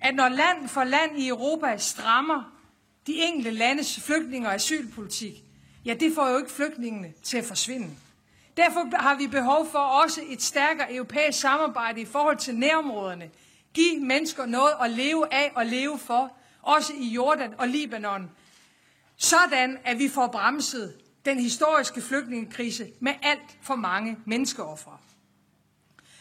at 0.00 0.14
når 0.14 0.28
land 0.28 0.68
for 0.68 0.84
land 0.84 1.18
i 1.18 1.28
Europa 1.28 1.76
strammer 1.78 2.52
de 3.06 3.12
enkelte 3.12 3.50
landes 3.50 4.00
flygtninge- 4.00 4.48
og 4.48 4.54
asylpolitik, 4.54 5.43
ja, 5.84 5.94
det 5.94 6.14
får 6.14 6.28
jo 6.28 6.36
ikke 6.36 6.50
flygtningene 6.50 7.12
til 7.22 7.38
at 7.38 7.44
forsvinde. 7.44 7.90
Derfor 8.56 8.96
har 8.96 9.14
vi 9.14 9.26
behov 9.26 9.70
for 9.70 9.78
også 9.78 10.20
et 10.28 10.42
stærkere 10.42 10.94
europæisk 10.94 11.40
samarbejde 11.40 12.00
i 12.00 12.04
forhold 12.04 12.36
til 12.36 12.54
nærområderne. 12.54 13.30
Giv 13.74 14.00
mennesker 14.00 14.46
noget 14.46 14.72
at 14.82 14.90
leve 14.90 15.34
af 15.34 15.52
og 15.54 15.66
leve 15.66 15.98
for, 15.98 16.32
også 16.62 16.92
i 16.96 17.08
Jordan 17.08 17.54
og 17.58 17.68
Libanon. 17.68 18.30
Sådan, 19.16 19.78
at 19.84 19.98
vi 19.98 20.08
får 20.08 20.26
bremset 20.26 20.94
den 21.24 21.40
historiske 21.40 22.00
flygtningekrise 22.00 22.90
med 23.00 23.12
alt 23.22 23.58
for 23.62 23.74
mange 23.74 24.18
menneskeoffre. 24.24 24.98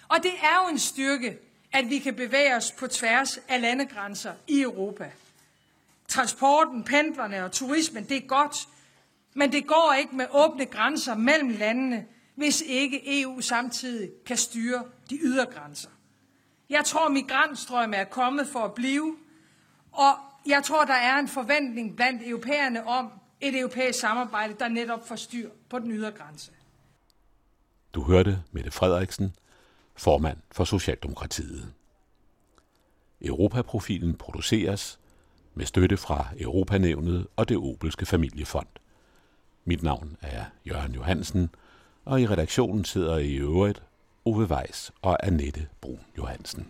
Og 0.08 0.24
det 0.24 0.32
er 0.42 0.64
jo 0.64 0.70
en 0.70 0.80
styrke, 0.80 1.38
at 1.72 1.90
vi 1.90 2.00
kan 2.00 2.16
bevæge 2.16 2.56
os 2.56 2.72
på 2.72 2.88
tværs 2.88 3.38
af 3.48 3.62
landegrænser 3.62 4.34
i 4.48 4.62
Europa. 4.62 5.12
Transporten, 6.08 6.84
pendlerne 6.84 7.46
og 7.46 7.52
turismen, 7.52 8.04
det 8.04 8.18
er 8.18 8.28
godt, 8.28 8.68
men 9.34 9.52
det 9.52 9.68
går 9.68 9.96
ikke 10.00 10.16
med 10.16 10.26
åbne 10.32 10.66
grænser 10.66 11.16
mellem 11.16 11.50
landene, 11.50 12.06
hvis 12.36 12.62
ikke 12.62 13.22
EU 13.22 13.42
samtidig 13.42 14.10
kan 14.26 14.38
styre 14.38 14.84
de 15.10 15.20
ydre 15.24 15.46
grænser. 15.46 15.90
Jeg 16.70 16.86
tror, 16.86 17.10
migrantstrømme 17.10 17.96
er 17.96 18.04
kommet 18.04 18.48
for 18.48 18.60
at 18.60 18.74
blive, 18.74 19.16
og 19.92 20.14
jeg 20.46 20.64
tror, 20.64 20.86
der 20.86 20.94
er 20.94 21.20
en 21.20 21.28
forventning 21.28 21.96
blandt 21.96 22.22
europæerne 22.28 22.88
om 22.88 23.12
et 23.42 23.60
europæisk 23.60 24.00
samarbejde, 24.00 24.56
der 24.60 24.68
netop 24.68 25.08
får 25.08 25.16
styr 25.16 25.50
på 25.70 25.80
den 25.80 25.92
ydre 25.92 26.12
grænse. 26.12 26.52
Du 27.94 28.04
hørte 28.04 28.44
Mette 28.52 28.72
Frederiksen, 28.72 29.36
formand 29.96 30.38
for 30.52 30.64
Socialdemokratiet. 30.64 31.74
Europaprofilen 33.22 34.16
produceres 34.16 35.00
med 35.54 35.66
støtte 35.66 35.98
fra 35.98 36.28
Europanævnet 36.40 37.28
og 37.36 37.50
det 37.50 37.58
Obelske 37.58 38.06
Familiefond. 38.06 38.68
Mit 39.66 39.84
navn 39.84 40.18
er 40.22 40.46
Jørgen 40.68 40.94
Johansen, 40.94 41.50
og 42.06 42.22
i 42.22 42.28
redaktionen 42.28 42.86
sidder 42.86 43.18
i 43.18 43.36
øvrigt 43.36 43.84
Ove 44.26 44.46
Weiss 44.46 44.92
og 45.02 45.28
Annette 45.28 45.68
Brun 45.82 46.00
Johansen. 46.18 46.68